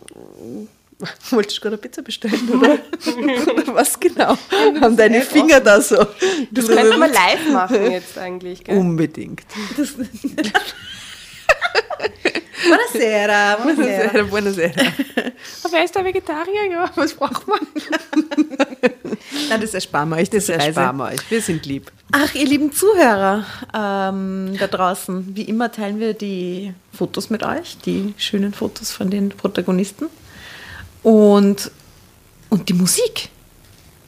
wolltest 1.30 1.58
du 1.58 1.62
gerade 1.62 1.76
eine 1.76 1.82
Pizza 1.82 2.02
bestellen, 2.02 2.50
oder? 2.50 2.78
oder 3.54 3.68
was 3.76 4.00
genau? 4.00 4.38
Haben 4.82 4.98
deine 4.98 5.22
Finger 5.22 5.60
da 5.60 5.82
so? 5.82 5.98
Das 6.52 6.68
könnten 6.68 7.00
wir 7.00 7.08
live 7.08 7.50
machen 7.52 7.92
jetzt 7.92 8.18
eigentlich, 8.18 8.64
gell? 8.64 8.78
Unbedingt. 8.78 9.44
Buonasera, 12.64 13.58
buonasera. 13.58 14.24
Buonasera, 14.24 14.24
buonasera. 14.24 14.94
Aber 15.64 15.78
er 15.78 15.84
ist 15.84 15.96
der 15.96 16.06
Vegetarier, 16.06 16.72
ja. 16.72 16.90
Was 16.96 17.14
braucht 17.14 17.48
man? 17.48 17.60
Nein, 19.50 19.62
das 19.62 19.74
ersparen 19.74 20.10
wir 20.10 20.18
euch, 20.18 20.30
das 20.30 20.46
Das 20.46 20.66
ersparen 20.66 20.98
wir 20.98 21.06
euch. 21.06 21.20
Wir 21.30 21.42
sind 21.42 21.66
lieb. 21.66 21.92
Ach, 22.12 22.34
ihr 22.36 22.46
lieben 22.46 22.72
Zuhörer 22.72 23.46
ähm, 23.74 24.56
da 24.58 24.68
draußen, 24.68 25.36
wie 25.36 25.44
immer 25.44 25.72
teilen 25.72 26.00
wir 26.00 26.14
die 26.14 26.74
Fotos 26.94 27.30
mit 27.30 27.44
euch, 27.44 27.78
die 27.86 28.14
schönen 28.18 28.54
Fotos 28.54 28.92
von 28.92 29.10
den 29.10 29.30
Protagonisten 29.30 30.08
und, 31.04 31.72
und 32.50 32.70
die 32.70 32.74
Musik, 32.74 33.30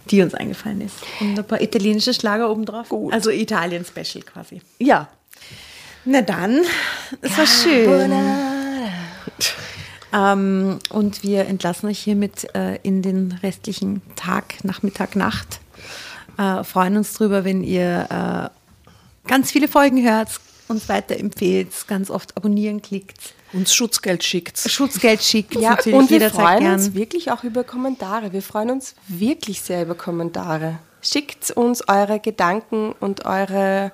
die 0.09 0.21
uns 0.21 0.33
eingefallen 0.33 0.81
ist. 0.81 0.95
Und 1.19 1.37
ein 1.37 1.45
paar 1.45 1.61
italienische 1.61 2.13
Schlager 2.13 2.49
obendrauf. 2.49 2.89
Gut. 2.89 3.13
Also 3.13 3.29
Italien-Special 3.29 4.23
quasi. 4.23 4.61
Ja. 4.79 5.07
Na 6.05 6.21
dann, 6.21 6.61
es 7.21 7.37
war 7.37 7.47
schön. 7.47 8.13
Ähm, 10.13 10.79
und 10.89 11.23
wir 11.23 11.45
entlassen 11.45 11.89
euch 11.89 11.99
hiermit 11.99 12.47
äh, 12.55 12.77
in 12.83 13.01
den 13.01 13.37
restlichen 13.43 14.01
Tag, 14.15 14.63
Nachmittag, 14.63 15.15
Nacht. 15.15 15.59
Äh, 16.37 16.63
freuen 16.63 16.95
uns 16.97 17.13
drüber, 17.13 17.43
wenn 17.43 17.63
ihr 17.63 18.07
äh, 18.09 19.29
ganz 19.29 19.51
viele 19.51 19.67
Folgen 19.67 20.07
hört, 20.07 20.29
uns 20.67 20.87
weiterempfehlt, 20.87 21.69
ganz 21.87 22.09
oft 22.09 22.37
abonnieren 22.37 22.81
klickt, 22.81 23.33
Uns 23.55 23.73
Schutzgeld 23.73 24.23
schickt. 24.23 24.57
Schutzgeld 24.59 25.23
schickt, 25.23 25.55
Ja, 25.55 25.77
und 25.91 26.09
wir 26.09 26.29
freuen 26.29 26.59
gern. 26.59 26.73
uns 26.73 26.93
wirklich 26.93 27.31
auch 27.31 27.43
über 27.43 27.63
Kommentare. 27.63 28.33
Wir 28.33 28.41
freuen 28.41 28.69
uns 28.71 28.95
wirklich 29.07 29.61
sehr 29.61 29.83
über 29.83 29.95
Kommentare. 29.95 30.79
Schickt 31.01 31.51
uns 31.51 31.87
eure 31.87 32.19
Gedanken 32.19 32.93
und 32.99 33.25
eure 33.25 33.91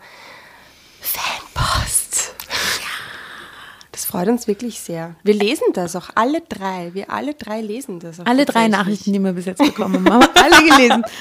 Fanpost. 0.99 2.33
Das 3.91 4.05
freut 4.05 4.29
uns 4.29 4.47
wirklich 4.47 4.79
sehr. 4.79 5.15
Wir 5.23 5.33
lesen 5.33 5.65
das 5.73 5.95
auch 5.95 6.09
alle 6.15 6.41
drei. 6.41 6.91
Wir 6.93 7.11
alle 7.11 7.33
drei 7.35 7.61
lesen 7.61 7.99
das 7.99 8.19
auch. 8.19 8.25
Alle 8.25 8.45
drei. 8.45 8.67
Nachrichten, 8.67 9.13
die 9.13 9.19
wir 9.19 9.33
bis 9.33 9.45
jetzt 9.45 9.59
bekommen 9.59 10.09
haben, 10.09 10.23
haben 10.23 10.33
wir 10.33 10.43
alle 10.43 10.65
gelesen. 10.69 11.03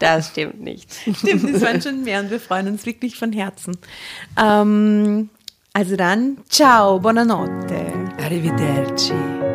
Das 0.00 0.28
stimmt 0.30 0.60
nicht. 0.60 0.92
Stimmt, 1.16 1.54
das 1.54 1.62
waren 1.62 1.80
schon 1.80 2.02
mehr 2.02 2.20
und 2.20 2.30
wir 2.30 2.40
freuen 2.40 2.66
uns 2.68 2.84
wirklich 2.84 3.16
von 3.16 3.32
Herzen. 3.32 3.78
Ähm, 4.36 5.30
also 5.74 5.96
dann, 5.96 6.38
ciao, 6.48 6.98
buonanotte. 7.00 7.84
Arrivederci. 8.18 9.53